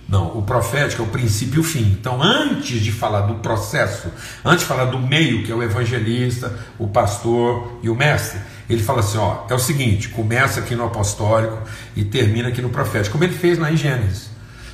Não, 0.08 0.36
o 0.36 0.42
profético 0.42 1.02
é 1.02 1.06
o 1.06 1.08
princípio 1.08 1.56
e 1.56 1.60
o 1.60 1.64
fim. 1.64 1.96
Então, 1.98 2.22
antes 2.22 2.82
de 2.82 2.92
falar 2.92 3.22
do 3.22 3.36
processo, 3.36 4.12
antes 4.44 4.60
de 4.60 4.66
falar 4.66 4.86
do 4.86 4.98
meio, 4.98 5.42
que 5.42 5.50
é 5.50 5.54
o 5.54 5.62
evangelista, 5.62 6.52
o 6.78 6.86
pastor 6.86 7.78
e 7.82 7.88
o 7.88 7.94
mestre, 7.94 8.38
ele 8.68 8.82
fala 8.82 9.00
assim: 9.00 9.16
ó, 9.16 9.44
é 9.48 9.54
o 9.54 9.58
seguinte, 9.58 10.10
começa 10.10 10.60
aqui 10.60 10.74
no 10.74 10.84
apostólico 10.84 11.58
e 11.96 12.04
termina 12.04 12.48
aqui 12.48 12.60
no 12.60 12.68
profético, 12.68 13.12
como 13.12 13.24
ele 13.24 13.32
fez 13.32 13.58
na 13.58 13.72
Gênesis. 13.72 14.30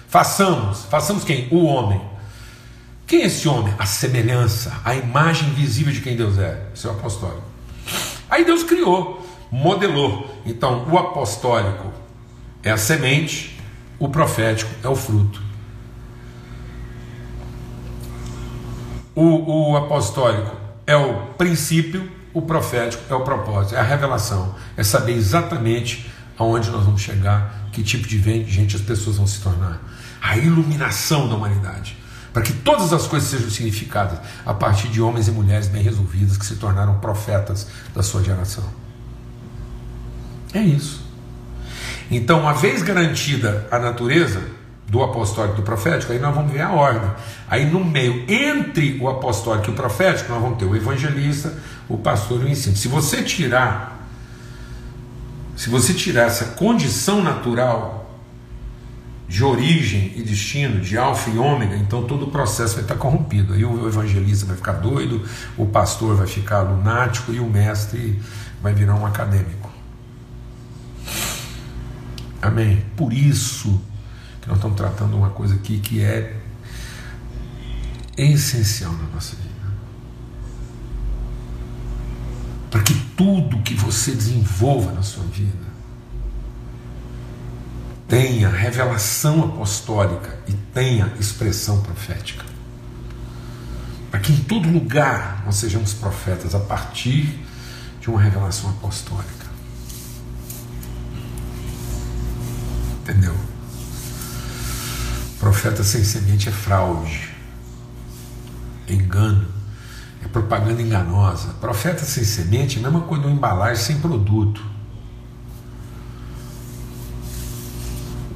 Façamos, 0.09 0.87
façamos 0.87 1.23
quem? 1.23 1.47
O 1.53 1.65
homem 1.67 2.01
quem 3.09 3.23
é 3.23 3.25
esse 3.25 3.49
homem? 3.49 3.75
A 3.79 3.87
semelhança, 3.87 4.83
a 4.85 4.95
imagem 4.95 5.49
visível 5.55 5.91
de 5.91 6.03
quem 6.03 6.15
Deus 6.15 6.39
é, 6.39 6.67
seu 6.75 6.91
apostólico. 6.91 7.43
Aí 8.29 8.45
Deus 8.45 8.63
criou, 8.63 9.27
modelou. 9.51 10.43
Então, 10.45 10.87
o 10.87 10.99
apostólico 10.99 11.91
é 12.63 12.71
a 12.71 12.77
semente, 12.77 13.59
o 13.99 14.11
profético 14.11 14.71
é 14.85 14.89
o 14.89 14.95
fruto. 14.95 15.41
O, 19.15 19.71
o 19.71 19.77
apostólico 19.79 20.55
é 20.87 20.95
o 20.95 21.29
princípio, 21.39 22.13
o 22.35 22.43
profético 22.43 23.03
é 23.09 23.17
o 23.17 23.23
propósito, 23.23 23.75
é 23.75 23.79
a 23.79 23.83
revelação, 23.83 24.55
é 24.77 24.85
saber 24.85 25.15
exatamente 25.15 26.11
aonde 26.37 26.71
nós 26.71 26.85
vamos 26.85 27.01
chegar, 27.01 27.71
que 27.73 27.83
tipo 27.83 28.07
de 28.07 28.19
gente 28.45 28.77
as 28.77 28.83
pessoas 28.83 29.17
vão 29.17 29.27
se 29.27 29.41
tornar. 29.41 29.81
A 30.21 30.37
iluminação 30.37 31.27
da 31.27 31.37
humanidade 31.37 31.97
para 32.33 32.43
que 32.43 32.53
todas 32.53 32.93
as 32.93 33.07
coisas 33.07 33.29
sejam 33.29 33.51
significadas 33.51 34.19
a 34.45 34.55
partir 34.55 34.89
de 34.89 35.01
homens 35.01 35.29
e 35.29 35.31
mulheres 35.31 35.69
bem 35.69 35.83
resolvidos 35.83 36.37
que 36.37 36.45
se 36.45 36.57
tornaram 36.57 36.99
profetas 36.99 37.67
da 37.95 38.03
sua 38.03 38.23
geração. 38.23 38.65
É 40.53 40.61
isso. 40.61 41.03
Então, 42.11 42.41
uma 42.41 42.55
vez 42.55 42.83
garantida 42.83 43.67
a 43.71 43.79
natureza 43.79 44.43
do 44.89 45.03
apostólico 45.03 45.57
e 45.57 45.61
do 45.61 45.63
profético, 45.63 46.13
aí 46.13 46.19
nós 46.19 46.35
vamos 46.35 46.51
ver 46.51 46.63
a 46.63 46.73
ordem. 46.73 47.11
Aí 47.49 47.71
no 47.71 47.85
meio, 47.85 48.25
entre 48.27 48.99
o 49.01 49.09
apostólico 49.09 49.69
e 49.69 49.73
o 49.73 49.77
profético, 49.77 50.33
nós 50.33 50.41
vamos 50.41 50.59
ter 50.59 50.65
o 50.65 50.75
evangelista, 50.75 51.53
o 51.89 51.99
pastor 51.99 52.41
e 52.43 52.45
o 52.45 52.49
ensino. 52.49 52.75
Se 52.75 52.89
você 52.89 53.23
tirar, 53.23 54.07
se 55.57 55.69
você 55.69 55.93
tirar 55.93 56.23
essa 56.23 56.47
condição 56.47 57.23
natural 57.23 57.98
de 59.29 59.45
origem 59.45 60.15
e 60.17 60.23
destino, 60.23 60.81
de 60.81 60.97
alfa 60.97 61.29
e 61.29 61.39
ômega, 61.39 61.77
então 61.77 62.05
todo 62.05 62.27
o 62.27 62.31
processo 62.31 62.75
vai 62.75 62.83
estar 62.83 62.95
corrompido. 62.95 63.53
Aí 63.53 63.63
o 63.63 63.87
evangelista 63.87 64.47
vai 64.47 64.57
ficar 64.57 64.73
doido, 64.73 65.23
o 65.57 65.67
pastor 65.67 66.17
vai 66.17 66.27
ficar 66.27 66.63
lunático 66.63 67.33
e 67.33 67.39
o 67.39 67.47
mestre 67.47 68.21
vai 68.63 68.73
virar 68.73 68.95
um 68.95 69.05
acadêmico. 69.05 69.71
Amém? 72.41 72.83
Por 72.97 73.13
isso 73.13 73.79
que 74.41 74.49
nós 74.49 74.57
estamos 74.57 74.77
tratando 74.77 75.15
uma 75.15 75.31
coisa 75.31 75.57
aqui 75.57 75.79
que 75.79 76.01
é 76.01 76.35
essencial 78.17 78.93
na 78.93 79.15
nossa 79.15 79.37
vida. 79.37 79.49
Para 82.71 82.83
que 82.83 82.95
tudo 83.15 83.61
que 83.63 83.75
você 83.75 84.13
desenvolva 84.13 84.93
na 84.93 85.03
sua 85.03 85.25
vida 85.25 85.68
tenha 88.09 88.49
revelação 88.49 89.45
apostólica 89.45 90.39
e 90.49 90.53
tenha 90.53 91.13
expressão 91.21 91.83
profética. 91.83 92.45
Para 94.11 94.19
que 94.21 94.33
em 94.33 94.39
todo 94.39 94.71
lugar 94.71 95.43
nós 95.45 95.57
sejamos 95.57 95.93
profetas 95.93 96.55
a 96.55 96.59
partir 96.59 97.39
de 98.01 98.09
uma 98.09 98.19
revelação 98.19 98.71
apostólica. 98.71 99.47
Entendeu? 103.03 103.37
Profeta 105.39 105.85
sem 105.85 106.03
semente 106.03 106.49
é 106.49 106.53
fraude, 106.53 107.31
é 108.87 108.95
engano, 108.95 109.47
é 110.25 110.29
propaganda 110.29 110.81
enganosa. 110.81 111.49
Profeta 111.61 112.05
sem 112.05 112.25
semente 112.25 112.77
é 112.77 112.81
a 112.81 112.83
mesma 112.83 113.03
coisa 113.03 113.23
de 113.23 113.29
uma 113.29 113.37
embalagem 113.37 113.85
sem 113.85 114.01
produto. 114.01 114.78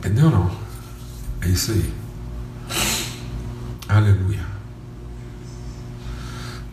Entendeu 0.05 0.31
não? 0.31 0.51
É 1.43 1.47
isso 1.47 1.71
aí. 1.71 1.95
Aleluia. 3.89 4.45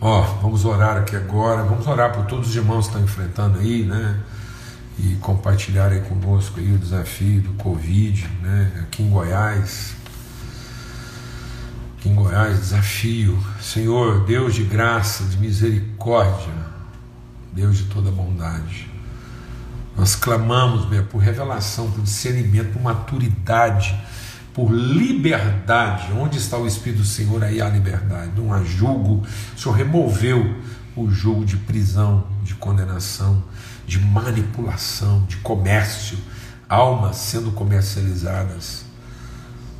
Ó, 0.00 0.22
vamos 0.42 0.64
orar 0.64 0.96
aqui 0.96 1.14
agora. 1.14 1.62
Vamos 1.62 1.86
orar 1.86 2.12
por 2.12 2.26
todos 2.26 2.48
os 2.48 2.56
irmãos 2.56 2.88
que 2.88 2.88
estão 2.88 3.04
enfrentando 3.04 3.60
aí, 3.60 3.84
né? 3.84 4.18
E 4.98 5.14
compartilhar 5.20 5.92
aí 5.92 6.00
conosco 6.00 6.58
aí 6.58 6.72
o 6.72 6.78
desafio 6.78 7.40
do 7.40 7.52
Covid, 7.52 8.28
né? 8.42 8.82
Aqui 8.82 9.04
em 9.04 9.10
Goiás. 9.10 9.94
Aqui 11.96 12.08
em 12.08 12.14
Goiás, 12.16 12.58
desafio. 12.58 13.38
Senhor, 13.60 14.24
Deus 14.24 14.56
de 14.56 14.64
graça, 14.64 15.22
de 15.22 15.36
misericórdia, 15.36 16.52
Deus 17.52 17.76
de 17.76 17.84
toda 17.84 18.10
bondade. 18.10 18.89
Nós 19.96 20.14
clamamos, 20.14 20.88
meu, 20.88 21.04
por 21.04 21.18
revelação, 21.18 21.90
por 21.90 22.02
discernimento, 22.02 22.72
por 22.72 22.82
maturidade, 22.82 23.94
por 24.54 24.70
liberdade. 24.70 26.12
Onde 26.12 26.38
está 26.38 26.56
o 26.56 26.66
Espírito 26.66 27.00
do 27.00 27.04
Senhor? 27.04 27.42
Aí 27.44 27.60
há 27.60 27.68
liberdade. 27.68 28.32
Não 28.36 28.52
há 28.52 28.62
julgo. 28.62 29.22
O 29.56 29.60
Senhor 29.60 29.74
removeu 29.74 30.56
o 30.96 31.10
julgo 31.10 31.44
de 31.44 31.56
prisão, 31.56 32.26
de 32.42 32.54
condenação, 32.54 33.42
de 33.86 33.98
manipulação, 33.98 35.24
de 35.28 35.36
comércio, 35.38 36.18
almas 36.68 37.16
sendo 37.16 37.50
comercializadas. 37.52 38.84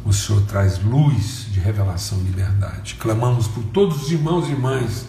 O 0.04 0.12
Senhor 0.12 0.42
traz 0.42 0.82
luz 0.82 1.46
de 1.50 1.60
revelação 1.60 2.18
e 2.18 2.22
liberdade. 2.22 2.96
Clamamos 2.98 3.46
por 3.48 3.62
todos 3.64 4.02
os 4.02 4.12
irmãos 4.12 4.48
e 4.48 4.52
irmãs 4.52 5.06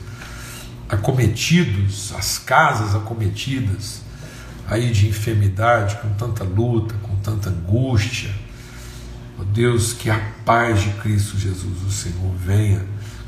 acometidos, 0.90 2.14
as 2.18 2.38
casas 2.38 2.94
acometidas 2.94 4.01
aí 4.72 4.90
de 4.90 5.10
enfermidade, 5.10 5.98
com 5.98 6.10
tanta 6.14 6.46
luta, 6.46 6.96
com 7.04 7.14
tanta 7.18 7.50
angústia. 7.50 8.34
Ó 9.38 9.44
Deus, 9.44 9.92
que 9.92 10.10
a 10.10 10.18
paz 10.46 10.82
de 10.82 10.92
Cristo 10.92 11.38
Jesus, 11.38 11.84
o 11.86 11.92
Senhor, 11.92 12.34
venha, 12.38 12.80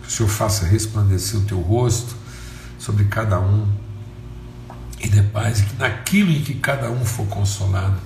que 0.02 0.08
o 0.08 0.10
Senhor 0.10 0.30
faça 0.30 0.66
resplandecer 0.66 1.38
o 1.38 1.44
teu 1.44 1.60
rosto 1.60 2.16
sobre 2.80 3.04
cada 3.06 3.42
um 3.42 3.68
e 5.02 5.10
dê 5.10 5.22
paz, 5.22 5.60
e 5.60 5.64
que 5.64 5.76
naquilo 5.76 6.32
em 6.32 6.42
que 6.42 6.54
cada 6.54 6.90
um 6.90 7.04
for 7.04 7.28
consolado, 7.28 7.98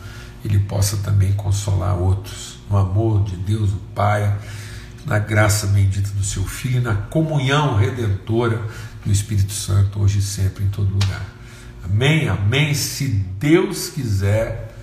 ele 0.43 0.57
possa 0.57 0.97
também 0.97 1.31
consolar 1.33 1.95
outros, 1.95 2.57
no 2.67 2.75
amor 2.75 3.23
de 3.23 3.35
Deus, 3.35 3.69
o 3.69 3.79
Pai, 3.93 4.35
na 5.05 5.19
graça 5.19 5.67
bendita 5.67 6.09
do 6.09 6.23
seu 6.23 6.43
Filho 6.43 6.77
e 6.77 6.81
na 6.81 6.95
comunhão 6.95 7.77
redentora 7.77 8.59
do 9.05 9.11
Espírito 9.11 9.53
Santo, 9.53 9.99
hoje 9.99 10.17
e 10.19 10.23
sempre, 10.23 10.63
em 10.63 10.69
todo 10.69 10.91
lugar. 10.91 11.36
Amém, 11.89 12.27
amém. 12.27 12.73
Se 12.73 13.07
Deus 13.07 13.89
quiser, 13.89 14.75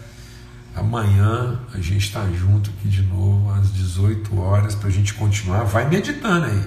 amanhã 0.74 1.61
a 1.72 1.78
gente 1.78 2.07
está 2.07 2.26
junto 2.30 2.70
aqui 2.70 2.88
de 2.88 3.02
novo 3.02 3.52
às 3.52 3.72
18 3.72 4.40
horas 4.40 4.74
para 4.74 4.88
a 4.88 4.92
gente 4.92 5.12
continuar. 5.14 5.64
Vai 5.64 5.88
meditando 5.88 6.46
aí, 6.46 6.62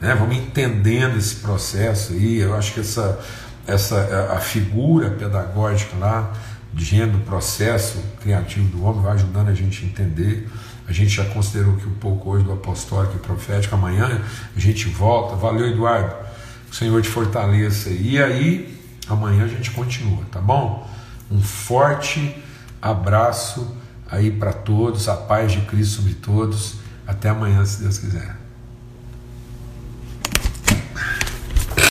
né? 0.00 0.14
Vamos 0.14 0.36
entendendo 0.36 1.16
esse 1.16 1.36
processo 1.36 2.12
aí. 2.12 2.38
Eu 2.38 2.54
acho 2.54 2.74
que 2.74 2.80
essa 2.80 3.18
essa 3.66 4.32
a 4.32 4.40
figura 4.40 5.10
pedagógica 5.10 5.96
lá, 5.96 6.32
dizendo 6.72 7.18
o 7.18 7.20
processo 7.20 8.02
criativo 8.20 8.68
do 8.76 8.84
homem, 8.84 9.02
vai 9.02 9.12
ajudando 9.14 9.48
a 9.48 9.54
gente 9.54 9.84
a 9.84 9.88
entender. 9.88 10.48
A 10.86 10.92
gente 10.92 11.10
já 11.10 11.24
considerou 11.24 11.76
que 11.76 11.86
um 11.86 11.94
pouco 11.94 12.30
hoje 12.30 12.44
do 12.44 12.52
apostólico 12.52 13.16
e 13.16 13.20
profético, 13.20 13.74
amanhã 13.74 14.20
a 14.54 14.60
gente 14.60 14.88
volta. 14.88 15.36
Valeu, 15.36 15.68
Eduardo. 15.68 16.14
O 16.70 16.74
Senhor 16.74 17.00
te 17.00 17.08
fortaleça. 17.08 17.90
E 17.90 18.22
aí, 18.22 18.71
amanhã 19.08 19.44
a 19.44 19.48
gente 19.48 19.70
continua, 19.70 20.24
tá 20.30 20.40
bom? 20.40 20.88
Um 21.30 21.40
forte 21.40 22.36
abraço 22.80 23.76
aí 24.10 24.30
para 24.30 24.52
todos, 24.52 25.08
a 25.08 25.16
paz 25.16 25.52
de 25.52 25.60
Cristo 25.62 25.96
sobre 25.96 26.14
todos. 26.14 26.74
Até 27.06 27.30
amanhã, 27.30 27.64
se 27.64 27.82
Deus 27.82 27.98
quiser. 27.98 28.41